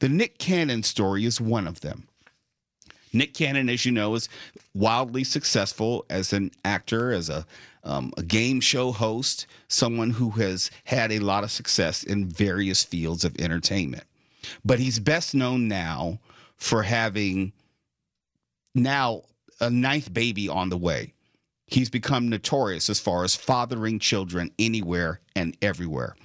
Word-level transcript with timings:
The 0.00 0.08
Nick 0.08 0.38
Cannon 0.38 0.82
story 0.82 1.24
is 1.24 1.40
one 1.40 1.66
of 1.66 1.80
them. 1.80 2.08
Nick 3.12 3.34
Cannon, 3.34 3.68
as 3.68 3.84
you 3.84 3.92
know, 3.92 4.14
is 4.14 4.28
wildly 4.74 5.24
successful 5.24 6.06
as 6.08 6.32
an 6.32 6.52
actor, 6.64 7.12
as 7.12 7.28
a, 7.28 7.44
um, 7.84 8.12
a 8.16 8.22
game 8.22 8.60
show 8.60 8.92
host, 8.92 9.46
someone 9.68 10.10
who 10.10 10.30
has 10.30 10.70
had 10.84 11.12
a 11.12 11.18
lot 11.18 11.44
of 11.44 11.50
success 11.50 12.02
in 12.02 12.28
various 12.28 12.82
fields 12.82 13.24
of 13.24 13.38
entertainment. 13.38 14.04
But 14.64 14.78
he's 14.78 14.98
best 14.98 15.34
known 15.34 15.68
now 15.68 16.18
for 16.56 16.82
having 16.82 17.52
now 18.74 19.22
a 19.60 19.68
ninth 19.68 20.14
baby 20.14 20.48
on 20.48 20.70
the 20.70 20.78
way. 20.78 21.12
He's 21.66 21.90
become 21.90 22.28
notorious 22.28 22.88
as 22.88 23.00
far 23.00 23.22
as 23.22 23.36
fathering 23.36 23.98
children 23.98 24.50
anywhere 24.58 25.20
and 25.36 25.56
everywhere. 25.60 26.16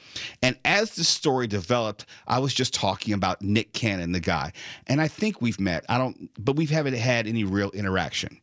And 0.41 0.57
as 0.65 0.95
the 0.95 1.03
story 1.03 1.47
developed, 1.47 2.05
I 2.27 2.39
was 2.39 2.53
just 2.53 2.73
talking 2.73 3.13
about 3.13 3.41
Nick 3.41 3.73
Cannon, 3.73 4.11
the 4.11 4.19
guy. 4.19 4.51
And 4.87 5.01
I 5.01 5.07
think 5.07 5.41
we've 5.41 5.59
met. 5.59 5.85
I 5.89 5.97
don't, 5.97 6.29
but 6.43 6.55
we 6.55 6.65
haven't 6.65 6.95
had 6.95 7.27
any 7.27 7.43
real 7.43 7.71
interaction. 7.71 8.39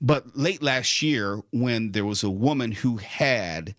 But 0.00 0.36
late 0.36 0.62
last 0.62 1.02
year, 1.02 1.40
when 1.52 1.92
there 1.92 2.06
was 2.06 2.22
a 2.22 2.30
woman 2.30 2.72
who 2.72 2.96
had 2.96 3.74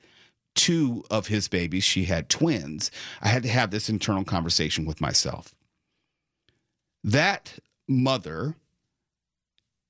two 0.56 1.04
of 1.10 1.28
his 1.28 1.48
babies, 1.48 1.84
she 1.84 2.06
had 2.06 2.30
twins, 2.30 2.92
I 3.22 3.30
had 3.30 3.44
to 3.44 3.50
have 3.50 3.72
this 3.72 3.90
internal 3.90 4.24
conversation 4.24 4.86
with 4.86 5.02
myself. 5.02 5.56
That 7.04 7.58
mother 7.88 8.56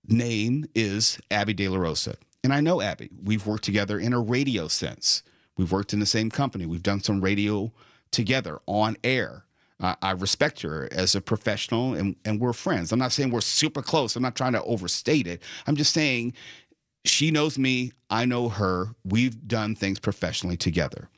name 0.08 0.66
is 0.73 1.20
Abby 1.30 1.53
De 1.53 1.67
La 1.67 1.78
Rosa. 1.78 2.16
And 2.44 2.53
I 2.53 2.61
know 2.61 2.81
Abby. 2.81 3.09
We've 3.23 3.45
worked 3.45 3.64
together 3.64 4.00
in 4.00 4.14
a 4.14 4.20
radio 4.20 4.67
sense. 4.67 5.23
We've 5.62 5.72
worked 5.72 5.94
in 5.94 6.00
the 6.00 6.08
same 6.08 6.31
company. 6.31 6.66
We've 6.66 6.81
done 6.81 7.04
some 7.04 7.22
radio 7.22 7.72
together 8.09 8.58
on 8.66 8.98
air. 9.04 9.44
Uh, 9.80 9.94
I 10.02 10.12
respect 10.12 10.64
her 10.64 10.90
as 10.92 11.14
a 11.14 11.22
professional 11.22 11.94
and, 11.94 12.16
and 12.26 12.40
we're 12.40 12.54
friends. 12.54 12.92
I'm 12.92 12.98
not 12.98 13.12
saying 13.12 13.30
we're 13.30 13.42
super 13.42 13.84
close. 13.84 14.16
I'm 14.16 14.23
not 14.23 14.36
trying 14.36 14.54
to 14.54 14.64
overstate 14.64 15.28
it. 15.28 15.44
I'm 15.67 15.76
just 15.76 15.94
saying 15.94 16.34
she 17.06 17.30
knows 17.30 17.59
me. 17.59 17.92
I 18.09 18.26
know 18.26 18.50
her. 18.50 18.88
We've 19.06 19.48
done 19.48 19.76
things 19.76 20.00
professionally 20.00 20.58
together. 20.58 21.09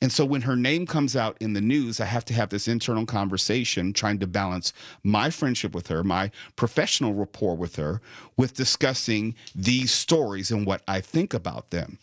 And 0.00 0.10
so 0.10 0.24
when 0.24 0.40
her 0.40 0.56
name 0.56 0.86
comes 0.86 1.14
out 1.14 1.36
in 1.38 1.52
the 1.52 1.60
news, 1.60 2.00
I 2.00 2.06
have 2.06 2.24
to 2.24 2.34
have 2.34 2.48
this 2.48 2.68
internal 2.68 3.04
conversation 3.04 3.92
trying 3.92 4.20
to 4.20 4.26
balance 4.26 4.72
my 5.04 5.28
friendship 5.28 5.74
with 5.74 5.88
her, 5.88 6.02
my 6.02 6.30
professional 6.56 7.12
rapport 7.12 7.58
with 7.58 7.76
her, 7.76 8.00
with 8.38 8.54
discussing 8.54 9.34
these 9.54 9.92
stories 9.92 10.50
and 10.50 10.66
what 10.66 10.80
I 10.88 11.02
think 11.02 11.34
about 11.34 11.68
them. 11.70 11.98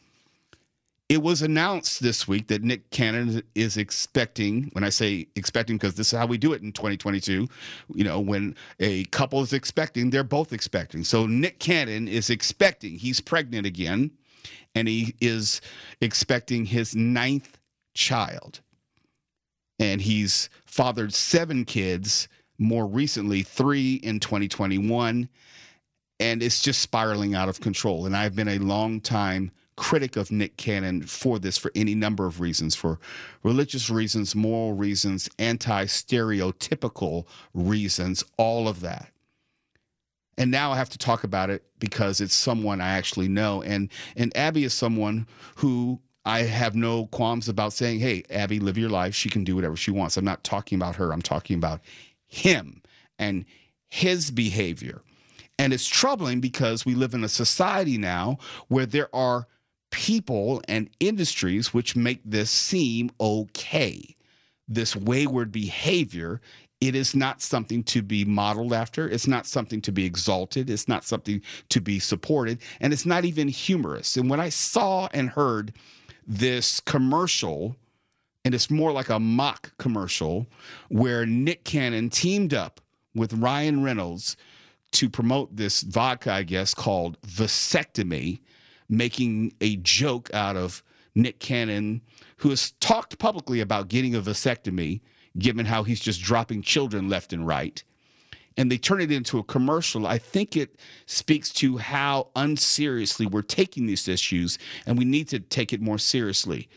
It 1.09 1.23
was 1.23 1.41
announced 1.41 2.03
this 2.03 2.27
week 2.27 2.47
that 2.49 2.61
Nick 2.61 2.91
Cannon 2.91 3.41
is 3.55 3.77
expecting, 3.77 4.69
when 4.73 4.83
I 4.83 4.89
say 4.89 5.27
expecting, 5.35 5.75
because 5.77 5.95
this 5.95 6.13
is 6.13 6.19
how 6.19 6.27
we 6.27 6.37
do 6.37 6.53
it 6.53 6.61
in 6.61 6.71
2022, 6.71 7.47
you 7.95 8.03
know, 8.03 8.19
when 8.19 8.55
a 8.79 9.05
couple 9.05 9.41
is 9.41 9.51
expecting, 9.51 10.11
they're 10.11 10.23
both 10.23 10.53
expecting. 10.53 11.03
So 11.03 11.25
Nick 11.25 11.57
Cannon 11.57 12.07
is 12.07 12.29
expecting, 12.29 12.99
he's 12.99 13.21
pregnant 13.21 13.65
again, 13.65 14.11
and 14.75 14.87
he 14.87 15.15
is 15.19 15.61
expecting 15.99 16.65
his 16.65 16.95
ninth 16.95 17.57
child. 17.95 18.61
And 19.79 20.01
he's 20.01 20.47
fathered 20.67 21.11
seven 21.15 21.65
kids, 21.65 22.27
more 22.59 22.85
recently, 22.85 23.41
three 23.41 23.95
in 23.95 24.19
2021. 24.19 25.27
And 26.19 26.43
it's 26.43 26.61
just 26.61 26.81
spiraling 26.81 27.33
out 27.33 27.49
of 27.49 27.61
control. 27.61 28.05
And 28.05 28.15
I've 28.15 28.35
been 28.35 28.49
a 28.49 28.59
long 28.59 29.01
time 29.01 29.51
critic 29.79 30.17
of 30.17 30.29
Nick 30.29 30.57
Cannon 30.57 31.03
for 31.03 31.39
this 31.39 31.57
for 31.57 31.71
any 31.73 31.95
number 31.95 32.25
of 32.25 32.41
reasons 32.41 32.75
for 32.75 32.99
religious 33.43 33.89
reasons, 33.89 34.35
moral 34.35 34.73
reasons, 34.73 35.29
anti 35.39 35.85
stereotypical 35.85 37.25
reasons, 37.53 38.23
all 38.37 38.67
of 38.67 38.81
that. 38.81 39.11
And 40.37 40.51
now 40.51 40.73
I 40.73 40.75
have 40.75 40.89
to 40.89 40.97
talk 40.97 41.23
about 41.23 41.49
it 41.49 41.63
because 41.79 42.19
it's 42.19 42.35
someone 42.35 42.81
I 42.81 42.89
actually 42.89 43.29
know. 43.29 43.63
And 43.63 43.89
and 44.17 44.35
Abby 44.35 44.65
is 44.65 44.73
someone 44.73 45.27
who 45.55 46.01
I 46.25 46.39
have 46.39 46.75
no 46.75 47.05
qualms 47.07 47.47
about 47.47 47.71
saying, 47.71 48.01
hey, 48.01 48.23
Abby, 48.29 48.59
live 48.59 48.77
your 48.77 48.89
life. 48.89 49.15
She 49.15 49.29
can 49.29 49.45
do 49.45 49.55
whatever 49.55 49.77
she 49.77 49.91
wants. 49.91 50.17
I'm 50.17 50.25
not 50.25 50.43
talking 50.43 50.77
about 50.77 50.97
her. 50.97 51.13
I'm 51.13 51.21
talking 51.21 51.55
about 51.55 51.79
him 52.27 52.81
and 53.17 53.45
his 53.87 54.29
behavior. 54.29 55.01
And 55.57 55.71
it's 55.71 55.87
troubling 55.87 56.41
because 56.41 56.85
we 56.85 56.95
live 56.95 57.13
in 57.13 57.23
a 57.23 57.29
society 57.29 57.97
now 57.97 58.39
where 58.67 58.85
there 58.85 59.13
are 59.15 59.47
people 59.91 60.61
and 60.67 60.89
industries 60.99 61.73
which 61.73 61.95
make 61.95 62.21
this 62.23 62.51
seem 62.51 63.09
okay. 63.19 64.15
This 64.67 64.95
wayward 64.95 65.51
behavior, 65.51 66.41
it 66.79 66.95
is 66.95 67.15
not 67.15 67.41
something 67.41 67.83
to 67.85 68.01
be 68.01 68.23
modeled 68.23 68.73
after. 68.73 69.09
It's 69.09 69.27
not 69.27 69.45
something 69.45 69.81
to 69.81 69.91
be 69.91 70.05
exalted. 70.05 70.69
It's 70.69 70.87
not 70.87 71.03
something 71.03 71.41
to 71.69 71.81
be 71.81 71.99
supported. 71.99 72.59
And 72.79 72.93
it's 72.93 73.05
not 73.05 73.25
even 73.25 73.47
humorous. 73.47 74.15
And 74.15 74.29
when 74.29 74.39
I 74.39 74.49
saw 74.49 75.09
and 75.13 75.29
heard 75.29 75.73
this 76.27 76.79
commercial, 76.79 77.75
and 78.45 78.53
it's 78.53 78.69
more 78.69 78.91
like 78.91 79.09
a 79.09 79.19
mock 79.19 79.73
commercial 79.77 80.47
where 80.89 81.25
Nick 81.25 81.63
Cannon 81.63 82.09
teamed 82.09 82.53
up 82.53 82.79
with 83.15 83.33
Ryan 83.33 83.83
Reynolds 83.83 84.37
to 84.91 85.09
promote 85.09 85.55
this 85.55 85.81
vodka, 85.81 86.31
I 86.31 86.43
guess, 86.43 86.73
called 86.73 87.19
Vasectomy, 87.21 88.39
making 88.89 89.53
a 89.61 89.77
joke 89.77 90.29
out 90.33 90.55
of 90.55 90.83
Nick 91.15 91.39
Cannon, 91.39 92.01
who 92.37 92.49
has 92.49 92.71
talked 92.79 93.19
publicly 93.19 93.59
about 93.61 93.87
getting 93.87 94.15
a 94.15 94.21
vasectomy, 94.21 95.01
given 95.37 95.65
how 95.65 95.83
he's 95.83 95.99
just 95.99 96.21
dropping 96.21 96.61
children 96.61 97.09
left 97.09 97.33
and 97.33 97.45
right 97.45 97.83
and 98.59 98.69
they 98.69 98.77
turn 98.77 98.99
it 98.99 99.09
into 99.09 99.39
a 99.39 99.43
commercial, 99.43 100.05
I 100.05 100.17
think 100.17 100.57
it 100.57 100.75
speaks 101.05 101.49
to 101.53 101.77
how 101.77 102.27
unseriously 102.35 103.25
we're 103.25 103.41
taking 103.41 103.85
these 103.85 104.09
issues, 104.09 104.57
and 104.85 104.97
we 104.97 105.05
need 105.05 105.29
to 105.29 105.39
take 105.39 105.71
it 105.71 105.79
more 105.79 105.97
seriously. 105.97 106.67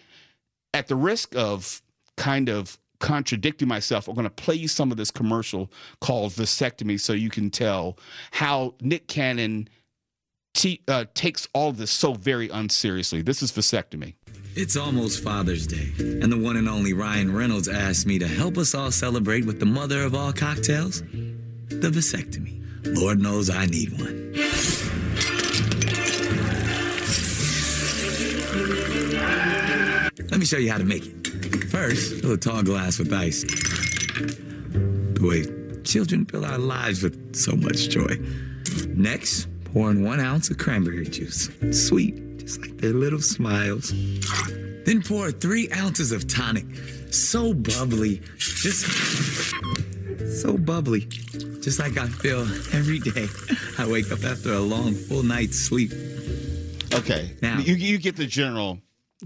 At 0.75 0.87
the 0.87 0.95
risk 0.95 1.35
of 1.35 1.83
kind 2.17 2.49
of 2.49 2.79
contradicting 3.01 3.67
myself, 3.67 4.07
I'm 4.07 4.15
going 4.15 4.25
to 4.25 4.31
play 4.31 4.55
you 4.55 4.69
some 4.69 4.93
of 4.93 4.97
this 4.97 5.11
commercial 5.11 5.73
called 6.01 6.31
Vasectomy 6.33 7.01
so 7.01 7.15
you 7.15 7.31
can 7.31 7.51
tell 7.51 7.99
how 8.31 8.77
Nick 8.81 9.09
Cannon 9.09 9.69
t- 10.55 10.81
uh, 10.89 11.05
takes 11.15 11.49
all 11.53 11.71
of 11.71 11.79
this 11.79 11.91
so 11.91 12.15
very 12.15 12.49
unseriously. 12.49 13.23
This 13.23 13.43
is 13.43 13.53
Vasectomy. 13.53 14.15
It's 14.55 14.77
almost 14.77 15.25
Father's 15.25 15.67
Day, 15.67 15.93
and 15.99 16.31
the 16.31 16.37
one 16.37 16.57
and 16.57 16.69
only 16.69 16.93
Ryan 16.93 17.35
Reynolds 17.35 17.69
asked 17.69 18.07
me 18.07 18.19
to 18.19 18.29
help 18.29 18.59
us 18.59 18.75
all 18.75 18.91
celebrate 18.91 19.47
with 19.47 19.59
the 19.59 19.67
mother 19.67 20.03
of 20.03 20.15
all 20.15 20.33
cocktails 20.33 21.03
the 21.81 21.89
vasectomy. 21.89 22.61
Lord 22.85 23.21
knows 23.21 23.49
I 23.49 23.67
need 23.67 23.93
one. 23.99 24.33
Let 30.31 30.39
me 30.39 30.45
show 30.47 30.59
you 30.59 30.71
how 30.71 30.79
to 30.79 30.85
make 30.85 31.07
it. 31.07 31.65
First, 31.71 32.21
fill 32.21 32.33
a 32.33 32.37
tall 32.37 32.63
glass 32.63 32.99
with 32.99 33.13
ice. 33.13 33.43
The 33.43 35.21
way 35.23 35.83
children 35.83 36.27
fill 36.27 36.45
our 36.45 36.59
lives 36.59 37.03
with 37.03 37.35
so 37.35 37.57
much 37.57 37.89
joy. 37.89 38.19
Next, 38.89 39.49
pour 39.73 39.91
in 39.91 40.05
one 40.05 40.21
ounce 40.21 40.51
of 40.51 40.59
cranberry 40.59 41.07
juice. 41.07 41.49
Sweet, 41.71 42.39
just 42.39 42.61
like 42.61 42.77
their 42.79 42.93
little 42.93 43.21
smiles. 43.21 43.93
Then 44.85 45.03
pour 45.03 45.31
three 45.31 45.71
ounces 45.73 46.13
of 46.13 46.29
tonic. 46.29 46.65
So 47.11 47.55
bubbly, 47.55 48.21
just 48.39 48.87
so 50.43 50.57
bubbly. 50.57 51.01
Just 51.61 51.79
like 51.79 51.97
I 51.97 52.09
feel 52.09 52.41
every 52.73 52.99
day 52.99 53.29
I 53.79 53.87
wake 53.87 54.11
up 54.11 54.25
after 54.25 54.53
a 54.53 54.61
long, 54.61 54.95
full 54.95 55.23
night's 55.23 55.59
sleep. 55.59 55.93
Okay. 56.95 57.31
Now 57.41 57.59
you, 57.59 57.75
you 57.75 57.99
get 57.99 58.17
the 58.17 58.27
general 58.27 58.79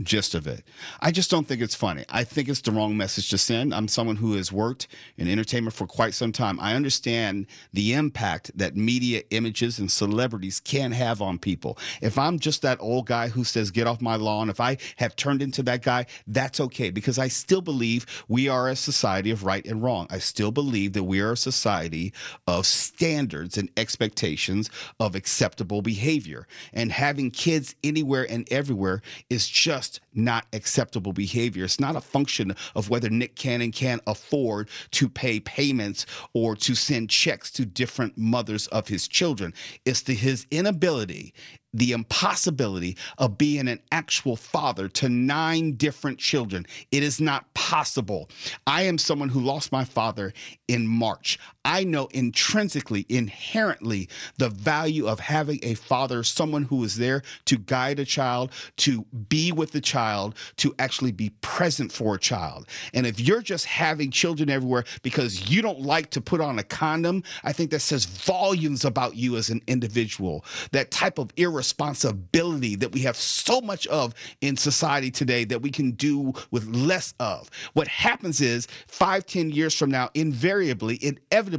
gist 0.02 0.34
of 0.34 0.46
it. 0.46 0.64
I 1.00 1.10
just 1.10 1.30
don't 1.30 1.46
think 1.46 1.62
it's 1.62 1.74
funny. 1.74 2.04
I 2.08 2.24
think 2.24 2.48
it's 2.48 2.60
the 2.60 2.72
wrong 2.72 2.96
message 2.96 3.30
to 3.30 3.38
send. 3.38 3.74
I'm 3.74 3.88
someone 3.88 4.16
who 4.16 4.34
has 4.34 4.52
worked 4.52 4.88
in 5.16 5.28
entertainment 5.28 5.74
for 5.74 5.86
quite 5.86 6.14
some 6.14 6.32
time. 6.32 6.58
I 6.60 6.74
understand 6.74 7.46
the 7.72 7.94
impact 7.94 8.50
that 8.56 8.76
media 8.76 9.22
images 9.30 9.78
and 9.78 9.90
celebrities 9.90 10.60
can 10.60 10.92
have 10.92 11.22
on 11.22 11.38
people. 11.38 11.78
If 12.02 12.18
I'm 12.18 12.38
just 12.38 12.62
that 12.62 12.78
old 12.80 13.06
guy 13.06 13.28
who 13.28 13.44
says, 13.44 13.70
get 13.70 13.86
off 13.86 14.00
my 14.00 14.16
lawn, 14.16 14.50
if 14.50 14.60
I 14.60 14.78
have 14.96 15.16
turned 15.16 15.42
into 15.42 15.62
that 15.64 15.82
guy, 15.82 16.06
that's 16.26 16.60
okay 16.60 16.90
because 16.90 17.18
I 17.18 17.28
still 17.28 17.60
believe 17.60 18.06
we 18.28 18.48
are 18.48 18.68
a 18.68 18.76
society 18.76 19.30
of 19.30 19.44
right 19.44 19.64
and 19.66 19.82
wrong. 19.82 20.06
I 20.10 20.18
still 20.18 20.50
believe 20.50 20.92
that 20.94 21.04
we 21.04 21.20
are 21.20 21.32
a 21.32 21.36
society 21.36 22.12
of 22.46 22.66
standards 22.66 23.56
and 23.56 23.70
expectations 23.76 24.70
of 25.00 25.14
acceptable 25.14 25.82
behavior. 25.82 26.46
And 26.72 26.92
having 26.92 27.30
kids 27.30 27.74
anywhere 27.82 28.26
and 28.28 28.50
everywhere 28.50 29.02
is 29.30 29.48
just 29.48 29.85
just 29.86 30.00
not 30.14 30.46
acceptable 30.52 31.12
behavior. 31.12 31.64
It's 31.64 31.78
not 31.78 31.96
a 31.96 32.00
function 32.00 32.54
of 32.74 32.90
whether 32.90 33.08
Nick 33.10 33.36
Cannon 33.36 33.70
can 33.70 34.00
afford 34.06 34.68
to 34.92 35.08
pay 35.08 35.40
payments 35.40 36.06
or 36.32 36.56
to 36.56 36.74
send 36.74 37.10
checks 37.10 37.50
to 37.52 37.64
different 37.64 38.16
mothers 38.16 38.66
of 38.68 38.88
his 38.88 39.06
children. 39.06 39.52
It's 39.84 40.02
to 40.02 40.14
his 40.14 40.46
inability 40.50 41.34
the 41.74 41.92
impossibility 41.92 42.96
of 43.18 43.36
being 43.36 43.68
an 43.68 43.78
actual 43.92 44.34
father 44.34 44.88
to 44.88 45.10
nine 45.10 45.72
different 45.72 46.18
children. 46.18 46.64
It 46.90 47.02
is 47.02 47.20
not 47.20 47.52
possible. 47.52 48.30
I 48.66 48.84
am 48.84 48.96
someone 48.96 49.28
who 49.28 49.40
lost 49.40 49.72
my 49.72 49.84
father 49.84 50.32
in 50.68 50.86
March. 50.86 51.38
I 51.66 51.82
know 51.82 52.06
intrinsically, 52.12 53.04
inherently, 53.08 54.08
the 54.38 54.50
value 54.50 55.08
of 55.08 55.18
having 55.18 55.58
a 55.64 55.74
father, 55.74 56.22
someone 56.22 56.62
who 56.62 56.84
is 56.84 56.96
there 56.96 57.22
to 57.46 57.58
guide 57.58 57.98
a 57.98 58.04
child, 58.04 58.52
to 58.76 59.04
be 59.28 59.50
with 59.50 59.72
the 59.72 59.80
child, 59.80 60.36
to 60.58 60.72
actually 60.78 61.10
be 61.10 61.30
present 61.40 61.90
for 61.90 62.14
a 62.14 62.18
child. 62.20 62.68
And 62.94 63.04
if 63.04 63.18
you're 63.18 63.42
just 63.42 63.66
having 63.66 64.12
children 64.12 64.48
everywhere 64.48 64.84
because 65.02 65.50
you 65.50 65.60
don't 65.60 65.80
like 65.80 66.10
to 66.10 66.20
put 66.20 66.40
on 66.40 66.60
a 66.60 66.62
condom, 66.62 67.24
I 67.42 67.52
think 67.52 67.72
that 67.72 67.80
says 67.80 68.04
volumes 68.04 68.84
about 68.84 69.16
you 69.16 69.36
as 69.36 69.50
an 69.50 69.60
individual. 69.66 70.44
That 70.70 70.92
type 70.92 71.18
of 71.18 71.32
irresponsibility 71.36 72.76
that 72.76 72.92
we 72.92 73.00
have 73.00 73.16
so 73.16 73.60
much 73.60 73.88
of 73.88 74.14
in 74.40 74.56
society 74.56 75.10
today 75.10 75.42
that 75.42 75.62
we 75.62 75.72
can 75.72 75.90
do 75.90 76.32
with 76.52 76.64
less 76.68 77.12
of. 77.18 77.50
What 77.72 77.88
happens 77.88 78.40
is 78.40 78.68
five, 78.86 79.26
ten 79.26 79.50
years 79.50 79.74
from 79.74 79.90
now, 79.90 80.10
invariably, 80.14 81.00
inevitably, 81.02 81.55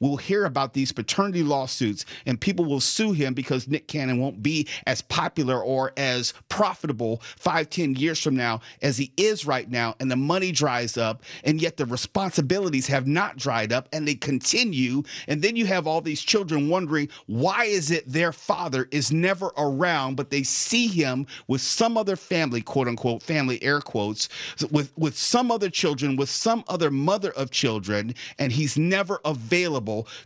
we'll 0.00 0.16
hear 0.16 0.44
about 0.44 0.74
these 0.74 0.92
paternity 0.92 1.42
lawsuits 1.42 2.04
and 2.26 2.40
people 2.40 2.64
will 2.64 2.80
sue 2.80 3.12
him 3.12 3.34
because 3.34 3.68
Nick 3.68 3.88
Cannon 3.88 4.20
won't 4.20 4.42
be 4.42 4.66
as 4.86 5.02
popular 5.02 5.60
or 5.62 5.92
as 5.96 6.34
profitable 6.48 7.22
five, 7.36 7.70
ten 7.70 7.94
years 7.94 8.22
from 8.22 8.36
now 8.36 8.60
as 8.82 8.96
he 8.96 9.12
is 9.16 9.46
right 9.46 9.70
now. 9.70 9.94
And 10.00 10.10
the 10.10 10.16
money 10.16 10.52
dries 10.52 10.96
up, 10.96 11.22
and 11.44 11.60
yet 11.60 11.76
the 11.76 11.86
responsibilities 11.86 12.86
have 12.86 13.06
not 13.06 13.36
dried 13.36 13.72
up 13.72 13.88
and 13.92 14.06
they 14.06 14.14
continue. 14.14 15.02
And 15.26 15.42
then 15.42 15.56
you 15.56 15.66
have 15.66 15.86
all 15.86 16.00
these 16.00 16.22
children 16.22 16.68
wondering 16.68 17.08
why 17.26 17.64
is 17.64 17.90
it 17.90 18.10
their 18.10 18.32
father 18.32 18.88
is 18.90 19.12
never 19.12 19.50
around, 19.56 20.16
but 20.16 20.30
they 20.30 20.42
see 20.42 20.86
him 20.86 21.26
with 21.46 21.60
some 21.60 21.96
other 21.96 22.16
family, 22.16 22.60
quote 22.60 22.88
unquote, 22.88 23.22
family 23.22 23.62
air 23.62 23.80
quotes, 23.80 24.28
with, 24.70 24.92
with 24.96 25.16
some 25.16 25.50
other 25.50 25.70
children, 25.70 26.16
with 26.16 26.30
some 26.30 26.64
other 26.68 26.90
mother 26.90 27.30
of 27.32 27.50
children, 27.50 28.14
and 28.38 28.52
he's 28.52 28.76
never 28.76 29.20
available 29.24 29.37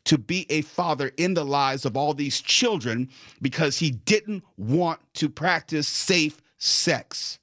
to 0.05 0.19
be 0.19 0.47
a 0.50 0.62
father 0.62 1.12
in 1.17 1.35
the 1.35 1.44
lives 1.44 1.85
of 1.85 1.97
all 1.97 2.14
these 2.14 2.41
children 2.41 3.09
because 3.41 3.79
he 3.79 3.91
didn't 3.91 4.44
want 4.56 5.00
to 5.14 5.29
practice 5.29 5.88
safe 5.88 6.41
sex. 6.59 7.38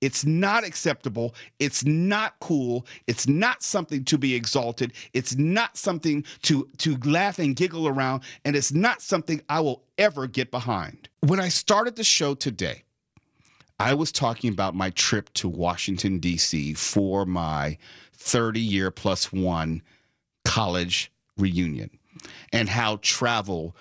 It's 0.00 0.24
not 0.24 0.64
acceptable. 0.64 1.34
It's 1.58 1.84
not 1.84 2.38
cool. 2.40 2.86
It's 3.06 3.26
not 3.26 3.62
something 3.62 4.04
to 4.04 4.18
be 4.18 4.34
exalted. 4.34 4.92
It's 5.12 5.36
not 5.36 5.76
something 5.76 6.24
to, 6.42 6.68
to 6.78 6.96
laugh 6.98 7.38
and 7.38 7.56
giggle 7.56 7.88
around. 7.88 8.22
And 8.44 8.54
it's 8.54 8.72
not 8.72 9.02
something 9.02 9.42
I 9.48 9.60
will 9.60 9.82
ever 9.96 10.26
get 10.26 10.50
behind. 10.50 11.08
When 11.20 11.40
I 11.40 11.48
started 11.48 11.96
the 11.96 12.04
show 12.04 12.34
today, 12.34 12.84
I 13.80 13.94
was 13.94 14.12
talking 14.12 14.52
about 14.52 14.74
my 14.74 14.90
trip 14.90 15.32
to 15.34 15.48
Washington, 15.48 16.18
D.C. 16.18 16.74
for 16.74 17.24
my 17.26 17.78
30 18.12 18.60
year 18.60 18.90
plus 18.90 19.32
one 19.32 19.82
college 20.48 21.12
reunion 21.36 21.90
and 22.54 22.70
how 22.70 22.98
travel 23.02 23.76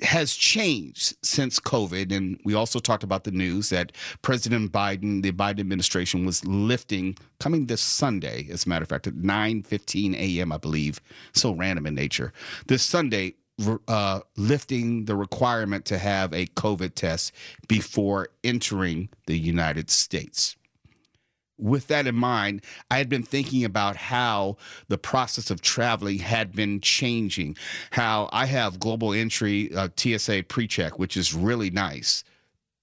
has 0.00 0.34
changed 0.34 1.16
since 1.22 1.58
COVID. 1.58 2.14
And 2.14 2.40
we 2.44 2.54
also 2.54 2.78
talked 2.78 3.02
about 3.02 3.24
the 3.24 3.32
news 3.32 3.70
that 3.70 3.92
President 4.22 4.70
Biden, 4.70 5.22
the 5.22 5.32
Biden 5.32 5.60
administration, 5.60 6.24
was 6.24 6.44
lifting 6.44 7.16
coming 7.40 7.66
this 7.66 7.80
Sunday, 7.80 8.48
as 8.50 8.64
a 8.64 8.68
matter 8.68 8.84
of 8.84 8.88
fact, 8.88 9.06
at 9.08 9.16
9 9.16 9.62
15 9.62 10.14
a.m., 10.14 10.52
I 10.52 10.58
believe. 10.58 11.00
So 11.32 11.52
random 11.52 11.86
in 11.86 11.94
nature. 11.94 12.32
This 12.68 12.82
Sunday, 12.82 13.34
uh, 13.88 14.20
lifting 14.36 15.04
the 15.04 15.16
requirement 15.16 15.84
to 15.86 15.98
have 15.98 16.32
a 16.32 16.46
COVID 16.46 16.94
test 16.94 17.32
before 17.68 18.28
entering 18.42 19.08
the 19.26 19.38
United 19.38 19.90
States 19.90 20.56
with 21.58 21.86
that 21.88 22.06
in 22.06 22.14
mind, 22.14 22.62
I 22.90 22.98
had 22.98 23.08
been 23.08 23.22
thinking 23.22 23.64
about 23.64 23.96
how 23.96 24.56
the 24.88 24.98
process 24.98 25.50
of 25.50 25.60
traveling 25.60 26.18
had 26.18 26.52
been 26.52 26.80
changing. 26.80 27.56
How 27.92 28.28
I 28.32 28.46
have 28.46 28.80
global 28.80 29.12
entry 29.12 29.72
uh, 29.74 29.88
TSA 29.96 30.44
pre 30.48 30.66
check, 30.66 30.98
which 30.98 31.16
is 31.16 31.34
really 31.34 31.70
nice 31.70 32.24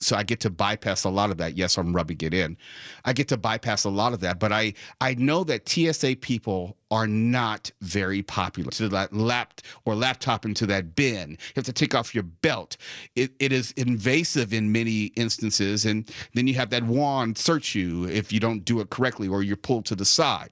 so 0.02 0.16
I 0.16 0.24
get 0.24 0.40
to 0.42 0.50
bypass 0.50 1.04
a 1.04 1.10
lot 1.10 1.30
of 1.30 1.38
that. 1.38 1.56
Yes, 1.56 1.78
I'm 1.78 1.96
rubbing 1.96 2.18
it 2.22 2.34
in. 2.34 2.58
I 3.06 3.14
get 3.14 3.28
to 3.30 3.38
bypass 3.38 3.84
a 3.84 3.90
lot 3.90 4.14
of 4.14 4.20
that, 4.22 4.40
but 4.40 4.52
I 4.52 4.74
I 5.00 5.14
know 5.14 5.44
that 5.46 5.70
TSA 5.70 6.18
people 6.22 6.78
are 6.90 7.08
not 7.08 7.72
very 7.82 8.22
popular. 8.24 8.72
To 8.72 8.90
that 8.90 9.14
lap 9.14 9.62
or 9.86 9.96
laptop 9.96 10.46
into 10.46 10.66
that 10.66 10.96
bin, 10.96 11.32
you 11.32 11.38
have 11.56 11.66
to 11.66 11.74
take 11.74 11.96
off 11.96 12.14
your 12.14 12.24
belt. 12.24 12.78
It, 13.16 13.32
it 13.40 13.54
is 13.54 13.72
invasive 13.72 14.54
in 14.54 14.72
many 14.72 15.06
instances, 15.16 15.86
and 15.86 16.12
then 16.34 16.48
you 16.48 16.56
have 16.56 16.72
that 16.72 16.84
wand 16.84 17.38
search 17.38 17.76
you 17.76 18.08
if 18.08 18.34
you 18.34 18.40
don't 18.40 18.66
do 18.66 18.82
it 18.82 18.90
correctly 18.90 19.28
or 19.28 19.44
you're 19.44 19.56
pulled 19.56 19.86
to 19.86 19.96
the 19.96 20.06
side. 20.06 20.50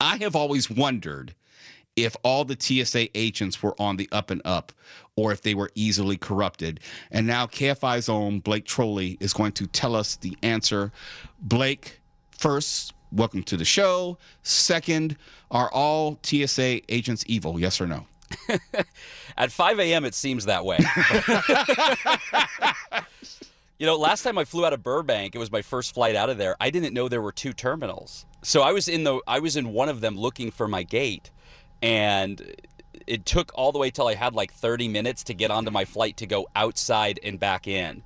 I 0.00 0.16
have 0.18 0.36
always 0.36 0.70
wondered 0.70 1.34
if 1.96 2.16
all 2.22 2.44
the 2.44 2.56
TSA 2.58 3.16
agents 3.18 3.62
were 3.62 3.74
on 3.80 3.96
the 3.96 4.08
up 4.12 4.30
and 4.30 4.42
up 4.44 4.72
or 5.16 5.32
if 5.32 5.42
they 5.42 5.54
were 5.54 5.70
easily 5.74 6.16
corrupted. 6.16 6.80
And 7.10 7.26
now 7.26 7.46
KFI's 7.46 8.08
own 8.08 8.40
Blake 8.40 8.64
Troli 8.64 9.16
is 9.20 9.32
going 9.32 9.52
to 9.52 9.66
tell 9.66 9.94
us 9.94 10.16
the 10.16 10.36
answer. 10.42 10.92
Blake, 11.40 12.00
first, 12.30 12.94
welcome 13.12 13.42
to 13.44 13.56
the 13.56 13.64
show. 13.64 14.18
Second, 14.42 15.16
are 15.50 15.70
all 15.72 16.18
TSA 16.22 16.92
agents 16.92 17.24
evil? 17.26 17.60
Yes 17.60 17.80
or 17.80 17.86
no? 17.86 18.06
At 19.36 19.50
5 19.50 19.80
a.m., 19.80 20.04
it 20.04 20.14
seems 20.14 20.44
that 20.44 20.64
way. 20.64 20.78
you 23.78 23.86
know, 23.86 23.96
last 23.96 24.22
time 24.22 24.38
I 24.38 24.44
flew 24.44 24.64
out 24.64 24.72
of 24.72 24.82
Burbank, 24.82 25.34
it 25.34 25.38
was 25.38 25.50
my 25.50 25.62
first 25.62 25.94
flight 25.94 26.14
out 26.14 26.30
of 26.30 26.38
there. 26.38 26.56
I 26.60 26.70
didn't 26.70 26.94
know 26.94 27.08
there 27.08 27.22
were 27.22 27.32
two 27.32 27.52
terminals. 27.52 28.26
So 28.42 28.62
I 28.62 28.72
was 28.72 28.88
in 28.88 29.04
the 29.04 29.20
I 29.26 29.40
was 29.40 29.56
in 29.56 29.72
one 29.72 29.88
of 29.88 30.00
them 30.00 30.16
looking 30.16 30.50
for 30.50 30.66
my 30.66 30.82
gate 30.82 31.30
and 31.82 32.54
it 33.06 33.26
took 33.26 33.50
all 33.54 33.72
the 33.72 33.78
way 33.78 33.90
till 33.90 34.08
I 34.08 34.14
had 34.14 34.34
like 34.34 34.52
30 34.52 34.88
minutes 34.88 35.24
to 35.24 35.34
get 35.34 35.50
onto 35.50 35.70
my 35.70 35.84
flight 35.84 36.16
to 36.18 36.26
go 36.26 36.48
outside 36.54 37.18
and 37.22 37.38
back 37.38 37.66
in. 37.66 38.02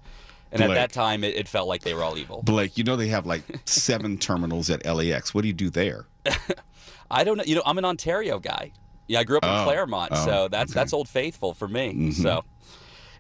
And 0.53 0.61
Blake, 0.61 0.71
at 0.71 0.75
that 0.75 0.93
time, 0.93 1.25
it, 1.25 1.35
it, 1.35 1.49
felt 1.49 1.67
like 1.67 1.83
they 1.83 1.95
were 1.95 2.05
all 2.05 2.17
evil. 2.17 2.43
Blake, 2.43 2.79
you 2.79 2.85
know 2.85 2.95
they 2.95 3.09
have 3.09 3.27
like 3.27 3.43
seven 3.65 4.19
terminals 4.19 4.71
at 4.71 4.87
LAX. 4.87 5.35
What 5.35 5.43
do 5.43 5.49
you 5.49 5.55
do 5.55 5.69
there? 5.69 6.07
I 7.11 7.25
don't 7.25 7.37
know. 7.37 7.45
You 7.45 7.57
know, 7.57 7.63
I'm 7.67 7.77
an 7.77 7.85
Ontario 7.85 8.39
guy. 8.39 8.71
Yeah, 9.09 9.21
I 9.21 9.25
grew 9.25 9.37
up 9.37 9.45
in 9.45 9.51
oh, 9.51 9.65
Claremont, 9.65 10.13
oh, 10.15 10.25
so 10.25 10.49
that's 10.49 10.71
okay. 10.71 10.81
that's 10.81 10.93
Old 10.93 11.09
Faithful 11.09 11.55
for 11.55 11.69
me. 11.69 11.93
Mm-hmm. 11.93 12.23
So, 12.23 12.45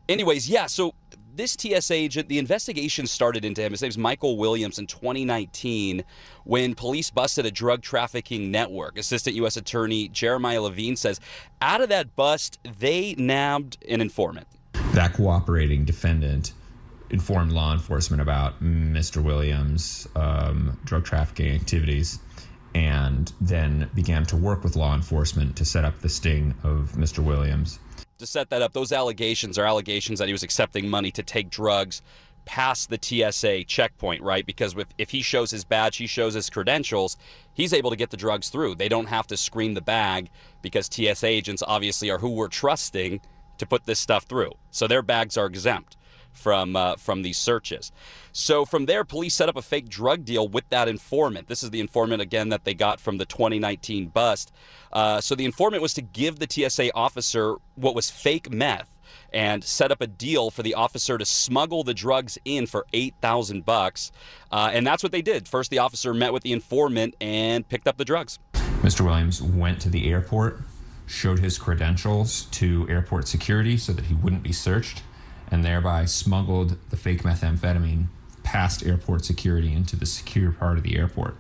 anyways, 0.09 0.49
yeah. 0.49 0.67
So 0.67 0.95
this 1.37 1.57
TSA 1.59 1.95
agent, 1.95 2.29
the 2.29 2.39
investigation 2.39 3.07
started 3.07 3.45
into 3.45 3.63
him. 3.63 3.73
His 3.73 3.83
name's 3.83 3.99
Michael 3.99 4.37
Williams 4.37 4.79
in 4.79 4.87
2019 4.87 6.05
when 6.45 6.75
police 6.75 7.11
busted 7.11 7.47
a 7.47 7.51
drug 7.51 7.83
trafficking 7.83 8.51
network. 8.51 8.99
Assistant 8.99 9.37
U.S. 9.37 9.57
Attorney 9.57 10.09
Jeremiah 10.09 10.63
Levine 10.63 10.97
says 10.97 11.21
out 11.61 11.81
of 11.81 11.89
that 11.89 12.15
bust, 12.17 12.59
they 12.79 13.15
nabbed 13.17 13.79
an 13.89 14.01
informant. 14.01 14.47
That 14.93 15.15
cooperating 15.15 15.85
defendant 15.85 16.53
informed 17.11 17.53
law 17.53 17.73
enforcement 17.73 18.23
about 18.23 18.63
Mr. 18.63 19.23
Williams' 19.23 20.09
um, 20.17 20.79
drug 20.85 21.05
trafficking 21.05 21.55
activities 21.55 22.19
and 22.75 23.33
then 23.41 23.89
began 23.95 24.27
to 24.27 24.37
work 24.37 24.65
with 24.65 24.75
law 24.75 24.95
enforcement 24.95 25.57
to 25.57 25.65
set 25.65 25.85
up 25.85 26.01
the 26.01 26.09
sting 26.09 26.55
of 26.65 26.93
Mr. 26.97 27.21
Williams 27.21 27.79
to 28.19 28.27
set 28.27 28.51
that 28.51 28.63
up, 28.63 28.73
those 28.73 28.93
allegations 28.93 29.59
are 29.59 29.67
allegations 29.67 30.19
that 30.19 30.29
he 30.29 30.33
was 30.33 30.43
accepting 30.43 30.89
money 30.89 31.11
to 31.13 31.23
take 31.23 31.51
drugs 31.51 32.03
past 32.45 32.91
the 32.91 32.99
TSA 33.01 33.65
checkpoint, 33.65 34.23
right? 34.23 34.45
Because 34.45 34.75
with, 34.75 34.89
if 34.99 35.11
he 35.11 35.23
shows 35.23 35.51
his 35.51 35.65
badge, 35.65 35.97
he 35.97 36.07
shows 36.07 36.35
his 36.35 36.51
credentials, 36.51 37.17
he's 37.55 37.73
able 37.73 37.91
to 37.91 37.97
get 37.97 38.11
the 38.11 38.17
drugs 38.17 38.51
through. 38.51 38.75
They 38.75 38.89
don't 38.89 39.07
have 39.07 39.27
to 39.29 39.37
screen 39.37 39.75
the 39.75 39.81
bag 39.81 40.31
because 40.63 40.87
TSA 40.87 41.27
agents 41.27 41.63
obviously 41.67 42.11
are 42.11 42.19
who 42.19 42.31
we're 42.31 42.49
trusting 42.49 43.21
to 43.59 43.67
put 43.67 43.85
this 43.85 44.01
stuff 44.01 44.25
through. 44.25 44.53
So 44.71 44.87
their 44.87 45.03
bags 45.03 45.37
are 45.37 45.47
exempt. 45.47 45.97
From 46.35 46.77
uh, 46.77 46.97
from 46.97 47.23
these 47.23 47.39
searches. 47.39 47.93
So 48.33 48.65
from 48.65 48.87
there, 48.87 49.05
police 49.05 49.35
set 49.35 49.49
up 49.49 49.57
a 49.57 49.63
fake 49.63 49.89
drug 49.89 50.25
deal 50.25 50.47
with 50.47 50.69
that 50.71 50.89
informant. 50.89 51.49
This 51.49 51.63
is 51.63 51.71
the 51.71 51.81
informant 51.81 52.21
again 52.21 52.51
that 52.51 52.65
they 52.65 52.75
got 52.75 53.01
from 53.01 53.19
the 53.19 53.25
2019 53.25 54.09
bust. 54.09 54.53
Uh, 54.93 55.21
so 55.21 55.35
the 55.35 55.45
informant 55.45 55.83
was 55.83 55.95
to 55.95 56.03
give 56.03 56.39
the 56.39 56.47
TSA 56.49 56.93
officer 56.95 57.57
what 57.75 57.95
was 57.95 58.11
fake 58.11 58.51
meth 58.51 58.91
and 59.33 59.63
set 59.63 59.91
up 59.93 60.01
a 60.01 60.07
deal 60.07 60.51
for 60.51 60.63
the 60.63 60.75
officer 60.75 61.19
to 61.19 61.25
smuggle 61.25 61.85
the 61.85 61.95
drugs 61.95 62.39
in 62.45 62.67
for 62.67 62.87
8000 62.93 63.65
bucks 63.65 64.11
uh, 64.51 64.71
and 64.73 64.87
that's 64.87 65.03
what 65.03 65.13
they 65.13 65.23
did 65.23 65.47
first 65.47 65.71
the 65.71 65.79
officer 65.79 66.13
met 66.15 66.33
with 66.33 66.43
the 66.43 66.53
informant 66.53 67.15
and 67.21 67.69
picked 67.69 67.87
up 67.87 67.97
the 67.97 68.05
drugs 68.05 68.39
Mr. 68.85 69.01
Williams 69.01 69.41
went 69.41 69.81
to 69.81 69.89
the 69.89 70.11
airport, 70.11 70.61
showed 71.07 71.39
his 71.39 71.57
credentials 71.57 72.43
to 72.51 72.87
airport 72.91 73.27
security 73.27 73.79
so 73.79 73.95
that 73.95 74.05
he 74.05 74.15
wouldn't 74.15 74.43
be 74.43 74.53
searched, 74.53 75.03
and 75.51 75.65
thereby 75.65 76.05
smuggled 76.05 76.77
the 76.91 76.97
fake 76.97 77.23
methamphetamine 77.23 78.07
past 78.43 78.85
airport 78.85 79.25
security 79.25 79.73
into 79.73 79.97
the 79.97 80.07
secure 80.07 80.53
part 80.53 80.77
of 80.77 80.85
the 80.85 80.97
airport. 80.97 81.37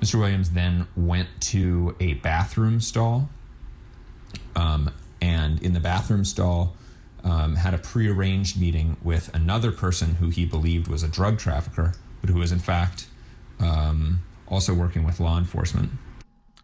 Mr. 0.00 0.18
Williams 0.18 0.50
then 0.50 0.86
went 0.96 1.28
to 1.40 1.96
a 1.98 2.14
bathroom 2.14 2.80
stall, 2.80 3.30
um, 4.54 4.90
and 5.20 5.62
in 5.62 5.72
the 5.72 5.80
bathroom 5.80 6.24
stall, 6.24 6.76
um, 7.24 7.56
had 7.56 7.72
a 7.72 7.78
prearranged 7.78 8.60
meeting 8.60 8.98
with 9.02 9.34
another 9.34 9.72
person 9.72 10.16
who 10.16 10.28
he 10.28 10.44
believed 10.44 10.88
was 10.88 11.02
a 11.02 11.08
drug 11.08 11.38
trafficker, 11.38 11.94
but 12.20 12.28
who 12.28 12.38
was 12.38 12.52
in 12.52 12.58
fact 12.58 13.06
um, 13.60 14.20
also 14.46 14.74
working 14.74 15.04
with 15.04 15.20
law 15.20 15.38
enforcement. 15.38 15.90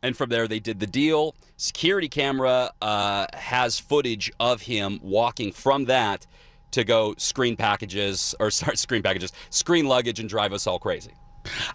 And 0.03 0.17
from 0.17 0.31
there 0.31 0.49
they 0.49 0.61
did 0.61 0.81
the 0.81 0.87
deal 0.87 1.35
security 1.57 2.09
camera 2.09 2.71
uh, 2.83 3.27
has 3.35 3.79
footage 3.79 4.33
of 4.41 4.63
him 4.63 4.99
walking 5.03 5.53
from 5.53 5.85
that 5.87 6.27
to 6.71 6.85
go 6.85 7.15
screen 7.19 7.57
packages 7.57 8.35
or 8.41 8.51
sorry 8.51 8.77
screen 8.77 9.03
packages 9.03 9.33
screen 9.51 9.87
luggage 9.87 10.21
and 10.21 10.29
drive 10.29 10.53
us 10.53 10.67
all 10.67 10.79
crazy 10.79 11.13